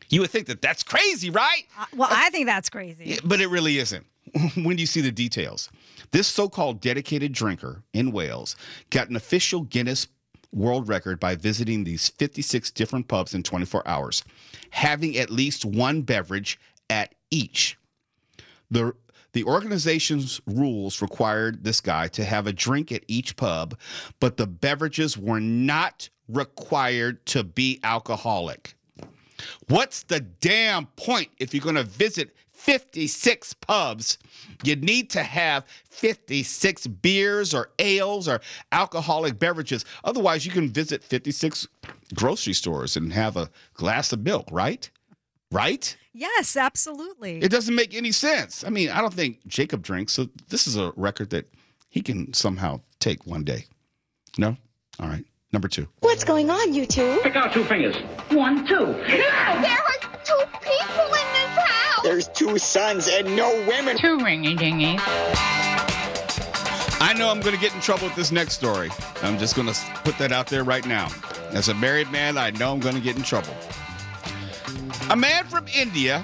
You 0.09 0.21
would 0.21 0.29
think 0.29 0.47
that 0.47 0.61
that's 0.61 0.83
crazy, 0.83 1.29
right? 1.29 1.63
Uh, 1.77 1.85
well, 1.95 2.09
I 2.11 2.29
think 2.29 2.45
that's 2.47 2.69
crazy. 2.69 3.05
Yeah, 3.05 3.19
but 3.23 3.41
it 3.41 3.47
really 3.47 3.77
isn't. 3.77 4.05
when 4.55 4.77
you 4.77 4.85
see 4.85 5.01
the 5.01 5.11
details, 5.11 5.69
this 6.11 6.27
so-called 6.27 6.81
dedicated 6.81 7.31
drinker 7.31 7.83
in 7.93 8.11
Wales 8.11 8.55
got 8.89 9.09
an 9.09 9.15
official 9.15 9.61
Guinness 9.61 10.07
world 10.51 10.87
record 10.87 11.19
by 11.19 11.35
visiting 11.35 11.83
these 11.83 12.09
56 12.09 12.71
different 12.71 13.07
pubs 13.07 13.33
in 13.33 13.43
24 13.43 13.87
hours, 13.87 14.23
having 14.71 15.17
at 15.17 15.29
least 15.29 15.65
one 15.65 16.01
beverage 16.01 16.59
at 16.89 17.13
each. 17.31 17.77
The 18.71 18.93
the 19.33 19.43
organization's 19.43 20.41
rules 20.47 21.03
required 21.03 21.63
this 21.63 21.81
guy 21.81 22.07
to 22.09 22.25
have 22.25 22.47
a 22.47 22.53
drink 22.53 22.91
at 22.91 23.03
each 23.07 23.35
pub, 23.35 23.77
but 24.19 24.37
the 24.37 24.47
beverages 24.47 25.19
were 25.19 25.39
not 25.39 26.09
required 26.27 27.23
to 27.27 27.43
be 27.43 27.79
alcoholic. 27.83 28.73
What's 29.67 30.03
the 30.03 30.19
damn 30.19 30.85
point 30.87 31.29
if 31.39 31.53
you're 31.53 31.63
going 31.63 31.75
to 31.75 31.83
visit 31.83 32.35
56 32.51 33.53
pubs? 33.55 34.17
You 34.63 34.75
need 34.75 35.09
to 35.11 35.23
have 35.23 35.65
56 35.89 36.87
beers 36.87 37.53
or 37.53 37.71
ales 37.79 38.27
or 38.27 38.41
alcoholic 38.71 39.39
beverages. 39.39 39.85
Otherwise, 40.03 40.45
you 40.45 40.51
can 40.51 40.69
visit 40.69 41.03
56 41.03 41.67
grocery 42.13 42.53
stores 42.53 42.97
and 42.97 43.13
have 43.13 43.37
a 43.37 43.49
glass 43.73 44.11
of 44.11 44.21
milk, 44.21 44.47
right? 44.51 44.89
Right? 45.51 45.95
Yes, 46.13 46.57
absolutely. 46.57 47.39
It 47.39 47.49
doesn't 47.49 47.75
make 47.75 47.95
any 47.95 48.11
sense. 48.11 48.63
I 48.63 48.69
mean, 48.69 48.89
I 48.89 49.01
don't 49.01 49.13
think 49.13 49.45
Jacob 49.47 49.81
drinks, 49.81 50.13
so 50.13 50.27
this 50.49 50.67
is 50.67 50.75
a 50.75 50.91
record 50.95 51.29
that 51.29 51.49
he 51.89 52.01
can 52.01 52.33
somehow 52.33 52.81
take 52.99 53.25
one 53.25 53.43
day. 53.43 53.65
No? 54.37 54.57
All 54.99 55.07
right. 55.07 55.25
Number 55.51 55.67
two. 55.67 55.87
What's 56.01 56.23
going 56.23 56.49
on, 56.49 56.73
you 56.73 56.85
two? 56.85 57.19
Pick 57.23 57.35
out 57.35 57.53
two 57.53 57.63
fingers. 57.63 57.95
One, 58.29 58.67
two. 58.67 58.75
No, 58.75 58.93
there 58.95 59.17
are 59.17 59.99
two 60.23 60.43
people 60.61 61.05
in 61.05 61.27
this 61.33 61.57
house. 61.57 62.03
There's 62.03 62.27
two 62.27 62.57
sons 62.59 63.07
and 63.07 63.35
no 63.35 63.49
women. 63.67 63.97
Two 63.97 64.17
ringy 64.19 64.55
dingies. 64.57 64.99
I 67.01 67.13
know 67.17 67.31
I'm 67.31 67.39
going 67.39 67.55
to 67.55 67.61
get 67.61 67.73
in 67.73 67.81
trouble 67.81 68.05
with 68.05 68.15
this 68.15 68.31
next 68.31 68.53
story. 68.53 68.91
I'm 69.23 69.39
just 69.39 69.55
going 69.55 69.67
to 69.67 69.73
put 70.03 70.17
that 70.19 70.31
out 70.31 70.47
there 70.47 70.63
right 70.63 70.85
now. 70.85 71.07
As 71.51 71.69
a 71.69 71.73
married 71.73 72.11
man, 72.11 72.37
I 72.37 72.51
know 72.51 72.71
I'm 72.71 72.79
going 72.79 72.95
to 72.95 73.01
get 73.01 73.15
in 73.15 73.23
trouble. 73.23 73.53
A 75.09 75.15
man 75.15 75.45
from 75.45 75.65
India 75.69 76.23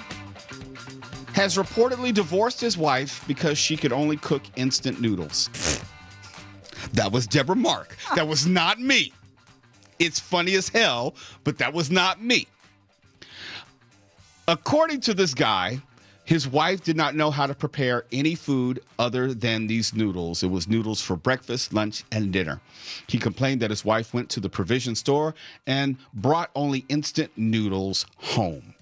has 1.34 1.56
reportedly 1.56 2.14
divorced 2.14 2.62
his 2.62 2.78
wife 2.78 3.24
because 3.28 3.58
she 3.58 3.76
could 3.76 3.92
only 3.92 4.18
cook 4.18 4.44
instant 4.56 5.02
noodles. 5.02 5.50
That 6.96 7.12
was 7.12 7.28
Deborah 7.28 7.56
Mark. 7.56 7.98
That 8.16 8.28
was 8.28 8.48
not 8.48 8.80
me. 8.80 9.12
It's 10.00 10.20
funny 10.20 10.56
as 10.56 10.70
hell, 10.70 11.16
but 11.44 11.58
that 11.58 11.74
was 11.74 11.92
not 11.92 12.22
me. 12.22 12.48
According 14.48 15.02
to 15.02 15.14
this 15.14 15.34
guy, 15.34 15.82
his 16.24 16.48
wife 16.48 16.84
did 16.84 16.96
not 16.96 17.16
know 17.16 17.32
how 17.32 17.46
to 17.46 17.54
prepare 17.54 18.06
any 18.12 18.36
food 18.36 18.82
other 18.98 19.34
than 19.34 19.68
these 19.68 19.94
noodles. 19.94 20.44
It 20.44 20.48
was 20.48 20.68
noodles 20.68 21.02
for 21.02 21.16
breakfast, 21.16 21.74
lunch, 21.74 22.04
and 22.12 22.32
dinner. 22.32 22.62
He 23.08 23.18
complained 23.18 23.62
that 23.62 23.70
his 23.70 23.86
wife 23.86 24.14
went 24.14 24.30
to 24.30 24.40
the 24.40 24.50
provision 24.50 24.96
store 24.96 25.36
and 25.68 25.98
brought 26.14 26.50
only 26.56 26.86
instant 26.90 27.32
noodles 27.36 28.06
home. 28.18 28.74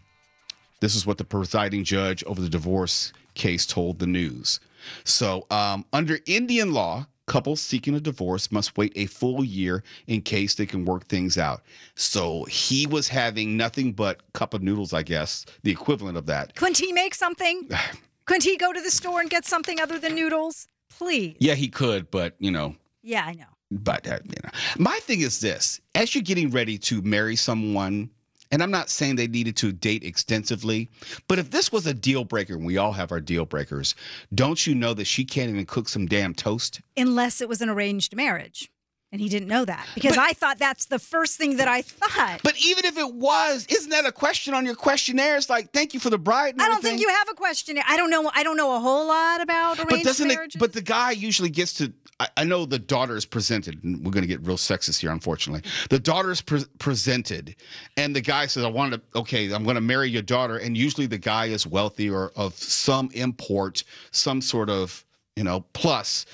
This 0.80 0.96
is 0.96 1.06
what 1.06 1.18
the 1.18 1.24
presiding 1.24 1.84
judge 1.84 2.24
over 2.26 2.42
the 2.42 2.50
divorce 2.50 3.12
case 3.34 3.66
told 3.66 4.00
the 4.00 4.08
news. 4.08 4.60
So, 5.04 5.46
um, 5.50 5.86
under 5.94 6.20
Indian 6.26 6.74
law, 6.74 7.08
couples 7.26 7.62
seeking 7.62 7.96
a 7.96 8.00
divorce 8.00 8.52
must 8.52 8.78
wait 8.78 8.92
a 8.96 9.06
full 9.06 9.44
year 9.44 9.84
in 10.08 10.22
case 10.22 10.56
they 10.56 10.66
can 10.66 10.86
work 10.86 11.08
things 11.08 11.38
out. 11.38 11.64
So 11.96 12.44
he 12.46 12.86
was 12.88 13.08
having 13.08 13.56
nothing 13.58 13.94
but 13.94 14.22
cup 14.34 14.54
of 14.54 14.62
noodles, 14.62 14.94
I 14.94 15.04
guess, 15.04 15.46
the 15.64 15.72
equivalent 15.72 16.18
of 16.18 16.26
that. 16.28 16.56
Couldn't 16.56 16.78
he 16.80 16.92
make 16.92 17.16
something? 17.16 17.70
Couldn't 18.26 18.44
he 18.44 18.58
go 18.58 18.72
to 18.72 18.82
the 18.82 18.92
store 18.92 19.20
and 19.22 19.30
get 19.30 19.46
something 19.46 19.80
other 19.80 20.00
than 20.00 20.16
noodles? 20.16 20.68
Please. 20.90 21.36
Yeah, 21.40 21.56
he 21.56 21.68
could, 21.68 22.10
but 22.12 22.36
you 22.40 22.52
know, 22.52 22.76
Yeah, 23.02 23.24
I 23.26 23.34
know. 23.34 23.46
but 23.72 24.08
uh, 24.08 24.20
you 24.26 24.36
know, 24.44 24.50
my 24.78 24.98
thing 25.02 25.22
is 25.22 25.40
this: 25.42 25.82
as 25.96 26.14
you're 26.14 26.22
getting 26.22 26.50
ready 26.52 26.78
to 26.78 27.02
marry 27.02 27.36
someone, 27.36 28.10
and 28.54 28.62
I'm 28.62 28.70
not 28.70 28.92
saying 28.92 29.16
they 29.16 29.26
needed 29.26 29.56
to 29.58 29.72
date 29.72 30.04
extensively, 30.04 30.88
but 31.28 31.40
if 31.40 31.50
this 31.50 31.72
was 31.72 31.88
a 31.88 31.94
deal 31.94 32.24
breaker, 32.24 32.54
and 32.54 32.64
we 32.64 32.78
all 32.78 32.92
have 32.92 33.12
our 33.12 33.20
deal 33.20 33.48
breakers, 33.48 33.96
don't 34.36 34.68
you 34.68 34.76
know 34.76 34.94
that 34.94 35.06
she 35.06 35.26
can't 35.26 35.50
even 35.50 35.66
cook 35.66 35.90
some 35.90 36.06
damn 36.06 36.36
toast? 36.36 36.80
Unless 36.96 37.42
it 37.42 37.50
was 37.50 37.62
an 37.62 37.70
arranged 37.70 38.16
marriage. 38.16 38.70
And 39.14 39.22
he 39.22 39.30
didn't 39.30 39.48
know 39.48 39.64
that 39.64 39.86
because 39.94 40.18
I 40.18 40.34
thought 40.34 40.58
that's 40.58 40.86
the 40.86 40.98
first 40.98 41.38
thing 41.38 41.58
that 41.58 41.68
I 41.68 41.84
thought. 41.84 42.42
But 42.44 42.56
even 42.58 42.84
if 42.84 42.98
it 42.98 43.14
was, 43.14 43.68
isn't 43.70 43.92
that 43.92 44.08
a 44.08 44.12
question 44.12 44.56
on 44.56 44.66
your 44.66 44.74
questionnaire? 44.74 45.38
It's 45.38 45.52
like, 45.52 45.72
thank 45.72 45.94
you 45.94 46.00
for 46.00 46.10
the 46.10 46.18
bride. 46.18 46.56
And 46.56 46.64
I 46.64 46.66
don't 46.66 46.78
everything. 46.80 46.98
think 46.98 47.08
you 47.08 47.14
have 47.14 47.30
a 47.30 47.36
questionnaire. 47.36 47.84
I 47.88 47.96
don't 47.96 48.10
know. 48.10 48.32
I 48.34 48.42
don't 48.42 48.58
know 48.58 48.76
a 48.76 48.80
whole 48.80 49.08
lot 49.08 49.40
about 49.40 49.78
arranged 49.78 49.90
But 49.92 50.04
doesn't 50.04 50.28
marriages. 50.28 50.56
it? 50.56 50.60
But 50.60 50.74
the 50.74 50.82
guy 50.82 51.12
usually 51.12 51.50
gets 51.52 51.74
to. 51.76 51.94
I, 52.20 52.28
I 52.38 52.44
know 52.44 52.66
the 52.66 52.80
daughter 52.80 53.16
is 53.16 53.24
presented, 53.24 53.84
and 53.84 54.04
we're 54.04 54.12
going 54.12 54.24
to 54.24 54.28
get 54.28 54.42
real 54.42 54.58
sexist 54.58 55.00
here, 55.02 55.12
unfortunately. 55.12 55.62
The 55.92 56.00
daughter 56.00 56.32
is 56.32 56.42
pre- 56.42 56.66
presented, 56.80 57.56
and 57.98 58.16
the 58.16 58.22
guy 58.22 58.48
says, 58.48 58.64
"I 58.64 58.70
want 58.70 58.96
to. 58.96 59.02
Okay, 59.16 59.54
I'm 59.54 59.64
going 59.64 59.76
to 59.76 59.82
marry 59.82 60.10
your 60.10 60.24
daughter." 60.24 60.58
And 60.58 60.76
usually, 60.76 61.06
the 61.06 61.20
guy 61.20 61.46
is 61.46 61.68
wealthy 61.68 62.10
or 62.10 62.32
of 62.36 62.56
some 62.56 63.12
import, 63.14 63.84
some 64.10 64.42
sort 64.42 64.72
of 64.72 65.06
you 65.36 65.44
know 65.44 65.66
plus 65.74 66.26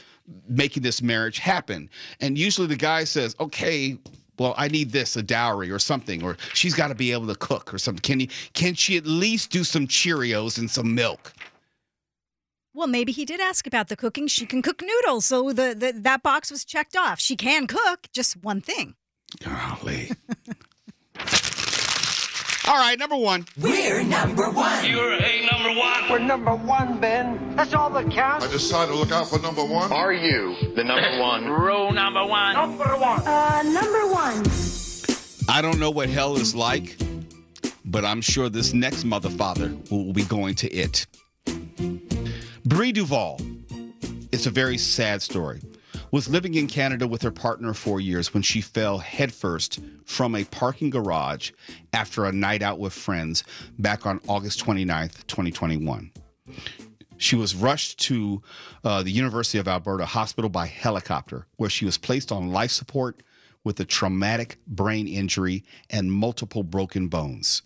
making 0.47 0.83
this 0.83 1.01
marriage 1.01 1.39
happen. 1.39 1.89
And 2.19 2.37
usually, 2.37 2.67
the 2.67 2.75
guy 2.75 3.03
says, 3.03 3.35
"Okay." 3.39 3.97
Well, 4.37 4.55
I 4.57 4.69
need 4.69 4.93
this, 4.93 5.17
a 5.17 5.21
dowry 5.21 5.69
or 5.69 5.79
something, 5.79 6.23
or 6.23 6.37
she's 6.53 6.73
got 6.73 6.87
to 6.87 6.95
be 6.95 7.11
able 7.11 7.27
to 7.27 7.35
cook 7.35 7.73
or 7.73 7.77
something. 7.77 8.01
Can 8.01 8.21
you, 8.21 8.29
can 8.53 8.73
she 8.73 8.95
at 8.95 9.05
least 9.05 9.51
do 9.51 9.65
some 9.65 9.85
Cheerios 9.85 10.57
and 10.57 10.71
some 10.71 10.95
milk? 10.95 11.33
well, 12.79 12.87
maybe 12.87 13.11
he 13.11 13.25
did 13.25 13.41
ask 13.41 13.67
about 13.67 13.89
the 13.89 13.97
cooking. 13.97 14.27
She 14.27 14.45
can 14.45 14.61
cook 14.61 14.81
noodles, 14.81 15.25
so 15.25 15.51
the, 15.51 15.75
the 15.77 15.91
that 15.93 16.23
box 16.23 16.49
was 16.49 16.63
checked 16.63 16.95
off. 16.95 17.19
She 17.19 17.35
can 17.35 17.67
cook, 17.67 18.07
just 18.13 18.41
one 18.41 18.61
thing. 18.61 18.95
Golly. 19.43 20.11
All 22.69 22.77
right, 22.77 22.99
number 22.99 23.15
one. 23.17 23.47
We're 23.59 24.03
number 24.03 24.47
one. 24.51 24.85
You're 24.85 25.13
a 25.13 25.49
number 25.51 25.79
one. 25.79 26.07
We're 26.11 26.19
number 26.19 26.53
one, 26.53 26.99
Ben. 26.99 27.55
That's 27.55 27.73
all 27.73 27.89
that 27.89 28.11
counts. 28.11 28.45
I 28.45 28.51
decided 28.51 28.91
to 28.91 28.97
look 28.99 29.11
out 29.11 29.27
for 29.27 29.39
number 29.39 29.65
one. 29.65 29.91
Are 29.91 30.13
you 30.13 30.55
the 30.75 30.83
number 30.83 31.19
one? 31.19 31.49
Rule 31.49 31.91
number 31.91 32.23
one. 32.23 32.53
Number 32.53 32.95
one. 32.95 33.21
Uh, 33.25 33.63
number 33.63 34.13
one. 34.13 34.45
I 35.49 35.63
don't 35.63 35.79
know 35.79 35.89
what 35.89 36.09
hell 36.09 36.35
is 36.35 36.53
like, 36.53 36.95
but 37.85 38.05
I'm 38.05 38.21
sure 38.21 38.49
this 38.49 38.71
next 38.71 39.03
mother 39.03 39.31
father 39.31 39.75
will 39.89 40.13
be 40.13 40.25
going 40.25 40.53
to 40.55 40.69
it. 40.71 41.07
Brie 42.65 42.91
Duval. 42.91 43.41
It's 44.31 44.45
a 44.45 44.51
very 44.51 44.77
sad 44.77 45.23
story. 45.23 45.59
Was 46.11 46.27
living 46.27 46.55
in 46.55 46.65
Canada 46.65 47.07
with 47.07 47.21
her 47.21 47.31
partner 47.31 47.73
for 47.75 47.99
years 47.99 48.33
when 48.33 48.41
she 48.41 48.61
fell 48.61 48.97
headfirst 48.97 49.79
from 50.05 50.35
a 50.35 50.43
parking 50.43 50.89
garage 50.89 51.51
after 51.93 52.25
a 52.25 52.31
night 52.31 52.63
out 52.63 52.79
with 52.79 52.93
friends 52.93 53.43
back 53.77 54.07
on 54.07 54.19
August 54.27 54.63
29th, 54.65 55.27
2021. 55.27 56.11
She 57.17 57.35
was 57.35 57.53
rushed 57.53 57.99
to 57.99 58.41
uh, 58.83 59.03
the 59.03 59.11
University 59.11 59.59
of 59.59 59.67
Alberta 59.67 60.05
Hospital 60.05 60.49
by 60.49 60.65
helicopter, 60.65 61.45
where 61.57 61.69
she 61.69 61.85
was 61.85 61.97
placed 61.97 62.31
on 62.31 62.51
life 62.51 62.71
support 62.71 63.21
with 63.63 63.79
a 63.79 63.85
traumatic 63.85 64.57
brain 64.65 65.07
injury 65.07 65.63
and 65.91 66.11
multiple 66.11 66.63
broken 66.63 67.07
bones. 67.07 67.61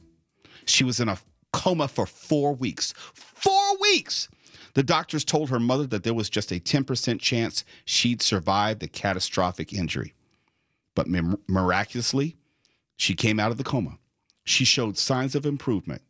She 0.65 0.83
was 0.83 0.99
in 0.99 1.07
a 1.07 1.17
coma 1.53 1.87
for 1.87 2.05
four 2.05 2.53
weeks. 2.53 2.93
Four 3.13 3.77
weeks! 3.79 4.27
The 4.73 4.83
doctors 4.83 5.23
told 5.23 5.49
her 5.49 5.59
mother 5.59 5.85
that 5.87 6.03
there 6.03 6.13
was 6.13 6.29
just 6.29 6.51
a 6.51 6.59
10% 6.59 7.19
chance 7.19 7.63
she'd 7.85 8.21
survive 8.21 8.79
the 8.79 8.87
catastrophic 8.87 9.71
injury. 9.71 10.13
But 10.95 11.07
mir- 11.07 11.39
miraculously, 11.47 12.37
she 12.95 13.13
came 13.13 13.39
out 13.39 13.51
of 13.51 13.57
the 13.57 13.63
coma. 13.63 13.97
She 14.43 14.65
showed 14.65 14.97
signs 14.97 15.35
of 15.35 15.45
improvement. 15.45 16.01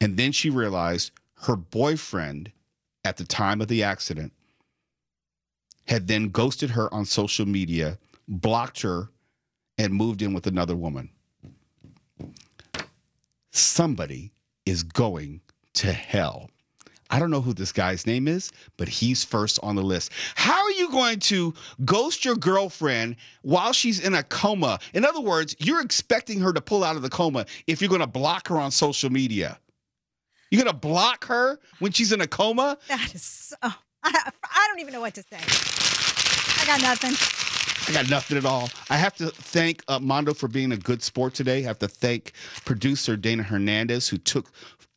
And 0.00 0.16
then 0.16 0.32
she 0.32 0.50
realized 0.50 1.12
her 1.42 1.56
boyfriend 1.56 2.52
at 3.04 3.16
the 3.16 3.24
time 3.24 3.60
of 3.60 3.68
the 3.68 3.82
accident 3.82 4.32
had 5.86 6.06
then 6.06 6.28
ghosted 6.28 6.70
her 6.70 6.92
on 6.92 7.04
social 7.04 7.46
media, 7.46 7.98
blocked 8.26 8.82
her, 8.82 9.08
and 9.78 9.94
moved 9.94 10.20
in 10.22 10.34
with 10.34 10.46
another 10.46 10.76
woman. 10.76 11.10
Somebody 13.50 14.32
is 14.66 14.82
going 14.82 15.40
to 15.74 15.92
hell. 15.92 16.50
I 17.10 17.18
don't 17.18 17.30
know 17.30 17.40
who 17.40 17.54
this 17.54 17.72
guy's 17.72 18.06
name 18.06 18.28
is, 18.28 18.52
but 18.76 18.88
he's 18.88 19.24
first 19.24 19.58
on 19.62 19.76
the 19.76 19.82
list. 19.82 20.12
How 20.34 20.62
are 20.62 20.70
you 20.72 20.90
going 20.90 21.20
to 21.20 21.54
ghost 21.84 22.24
your 22.24 22.36
girlfriend 22.36 23.16
while 23.42 23.72
she's 23.72 23.98
in 23.98 24.14
a 24.14 24.22
coma? 24.22 24.78
In 24.92 25.04
other 25.04 25.20
words, 25.20 25.56
you're 25.58 25.80
expecting 25.80 26.40
her 26.40 26.52
to 26.52 26.60
pull 26.60 26.84
out 26.84 26.96
of 26.96 27.02
the 27.02 27.08
coma 27.08 27.46
if 27.66 27.80
you're 27.80 27.88
going 27.88 28.00
to 28.02 28.06
block 28.06 28.48
her 28.48 28.58
on 28.58 28.70
social 28.70 29.10
media. 29.10 29.58
You're 30.50 30.62
going 30.62 30.72
to 30.72 30.78
block 30.78 31.24
her 31.26 31.58
when 31.78 31.92
she's 31.92 32.12
in 32.12 32.20
a 32.20 32.26
coma? 32.26 32.78
That 32.88 33.14
is 33.14 33.22
so. 33.22 33.56
I, 33.62 33.72
I 34.04 34.66
don't 34.68 34.80
even 34.80 34.92
know 34.92 35.00
what 35.00 35.14
to 35.14 35.22
say. 35.22 35.38
I 36.62 36.66
got 36.66 36.82
nothing. 36.82 37.14
I 37.88 37.92
got 37.92 38.10
nothing 38.10 38.36
at 38.36 38.44
all. 38.44 38.68
I 38.90 38.96
have 38.96 39.14
to 39.16 39.28
thank 39.30 39.82
uh, 39.88 39.98
Mondo 39.98 40.34
for 40.34 40.46
being 40.46 40.72
a 40.72 40.76
good 40.76 41.02
sport 41.02 41.32
today. 41.32 41.60
I 41.60 41.62
have 41.62 41.78
to 41.78 41.88
thank 41.88 42.32
producer 42.66 43.16
Dana 43.16 43.42
Hernandez, 43.42 44.08
who 44.08 44.18
took 44.18 44.50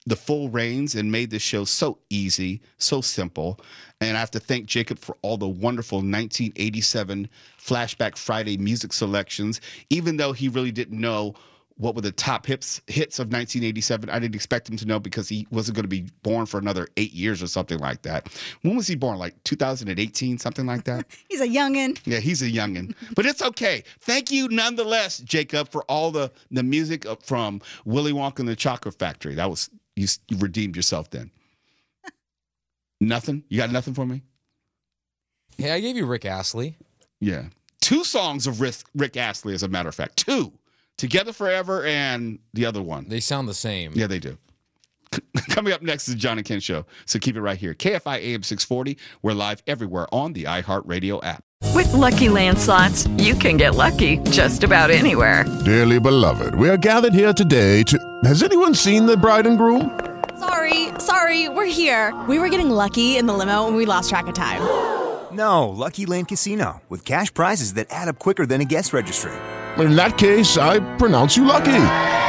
the 0.05 0.15
full 0.15 0.49
reins 0.49 0.95
and 0.95 1.11
made 1.11 1.29
this 1.29 1.41
show 1.41 1.63
so 1.63 1.99
easy, 2.09 2.61
so 2.77 3.01
simple. 3.01 3.59
And 3.99 4.17
I 4.17 4.19
have 4.19 4.31
to 4.31 4.39
thank 4.39 4.65
Jacob 4.65 4.97
for 4.97 5.15
all 5.21 5.37
the 5.37 5.47
wonderful 5.47 5.97
1987 5.97 7.29
Flashback 7.59 8.17
Friday 8.17 8.57
music 8.57 8.93
selections. 8.93 9.61
Even 9.89 10.17
though 10.17 10.33
he 10.33 10.47
really 10.47 10.71
didn't 10.71 10.99
know 10.99 11.35
what 11.81 11.95
were 11.95 12.01
the 12.01 12.11
top 12.11 12.45
hits 12.45 12.79
hits 12.87 13.17
of 13.17 13.27
1987, 13.27 14.09
I 14.09 14.19
didn't 14.19 14.35
expect 14.35 14.69
him 14.69 14.77
to 14.77 14.85
know 14.85 14.99
because 14.99 15.27
he 15.27 15.47
wasn't 15.51 15.75
going 15.75 15.83
to 15.83 15.89
be 15.89 16.05
born 16.21 16.45
for 16.45 16.59
another 16.59 16.87
eight 16.97 17.13
years 17.13 17.41
or 17.41 17.47
something 17.47 17.79
like 17.79 18.03
that. 18.03 18.27
When 18.61 18.75
was 18.75 18.87
he 18.87 18.95
born? 18.95 19.17
Like 19.17 19.41
2018, 19.45 20.37
something 20.37 20.65
like 20.67 20.83
that. 20.83 21.05
He's 21.29 21.41
a 21.41 21.47
youngin. 21.47 21.99
Yeah, 22.05 22.19
he's 22.19 22.41
a 22.41 22.49
youngin, 22.49 22.93
but 23.15 23.25
it's 23.25 23.41
okay. 23.41 23.83
Thank 24.01 24.31
you 24.31 24.47
nonetheless, 24.49 25.19
Jacob, 25.19 25.69
for 25.69 25.83
all 25.83 26.11
the 26.11 26.31
the 26.51 26.63
music 26.63 27.05
uh, 27.05 27.15
from 27.15 27.61
Willy 27.85 28.13
Wonka 28.13 28.39
and 28.39 28.47
the 28.47 28.55
Chocolate 28.55 28.95
Factory. 28.95 29.33
That 29.35 29.49
was 29.49 29.69
you, 29.95 30.07
you 30.27 30.37
redeemed 30.37 30.75
yourself 30.75 31.09
then. 31.09 31.31
nothing? 33.01 33.43
You 33.49 33.57
got 33.57 33.71
nothing 33.71 33.93
for 33.93 34.05
me? 34.05 34.21
Hey, 35.57 35.71
I 35.71 35.79
gave 35.79 35.95
you 35.95 36.05
Rick 36.05 36.25
Astley. 36.25 36.77
Yeah. 37.19 37.45
Two 37.81 38.03
songs 38.03 38.47
of 38.47 38.61
Rick, 38.61 38.75
Rick 38.95 39.17
Astley, 39.17 39.53
as 39.53 39.63
a 39.63 39.67
matter 39.67 39.89
of 39.89 39.95
fact. 39.95 40.17
Two. 40.17 40.53
Together 40.97 41.33
Forever 41.33 41.83
and 41.85 42.39
the 42.53 42.65
other 42.65 42.81
one. 42.81 43.07
They 43.09 43.19
sound 43.19 43.47
the 43.47 43.53
same. 43.53 43.91
Yeah, 43.95 44.07
they 44.07 44.19
do. 44.19 44.37
Coming 45.49 45.73
up 45.73 45.81
next 45.81 46.07
is 46.07 46.15
the 46.15 46.19
John 46.19 46.37
and 46.37 46.47
Ken 46.47 46.59
Show. 46.59 46.85
So 47.05 47.19
keep 47.19 47.35
it 47.35 47.41
right 47.41 47.57
here. 47.57 47.73
KFI 47.73 48.19
AM 48.19 48.43
640. 48.43 48.97
We're 49.21 49.33
live 49.33 49.61
everywhere 49.67 50.07
on 50.13 50.33
the 50.33 50.45
iHeartRadio 50.45 51.23
app. 51.23 51.43
With 51.75 51.93
Lucky 51.93 52.29
Land 52.29 52.57
slots, 52.57 53.07
you 53.17 53.35
can 53.35 53.57
get 53.57 53.75
lucky 53.75 54.17
just 54.29 54.63
about 54.63 54.89
anywhere. 54.89 55.45
Dearly 55.63 55.99
beloved, 55.99 56.55
we 56.55 56.69
are 56.69 56.77
gathered 56.77 57.13
here 57.13 57.33
today 57.33 57.83
to. 57.83 57.97
Has 58.23 58.43
anyone 58.43 58.73
seen 58.73 59.05
the 59.05 59.15
bride 59.15 59.45
and 59.47 59.57
groom? 59.57 59.99
Sorry, 60.39 60.89
sorry, 60.99 61.49
we're 61.49 61.65
here. 61.71 62.19
We 62.27 62.39
were 62.39 62.49
getting 62.49 62.69
lucky 62.71 63.17
in 63.17 63.27
the 63.27 63.33
limo 63.33 63.67
and 63.67 63.75
we 63.75 63.85
lost 63.85 64.09
track 64.09 64.27
of 64.27 64.33
time. 64.33 64.61
No, 65.31 65.69
Lucky 65.69 66.05
Land 66.05 66.27
Casino, 66.27 66.81
with 66.89 67.05
cash 67.05 67.33
prizes 67.33 67.75
that 67.75 67.87
add 67.89 68.09
up 68.09 68.19
quicker 68.19 68.45
than 68.45 68.59
a 68.59 68.65
guest 68.65 68.91
registry. 68.91 69.31
In 69.77 69.95
that 69.95 70.17
case, 70.17 70.57
I 70.57 70.79
pronounce 70.97 71.37
you 71.37 71.45
lucky. 71.45 71.71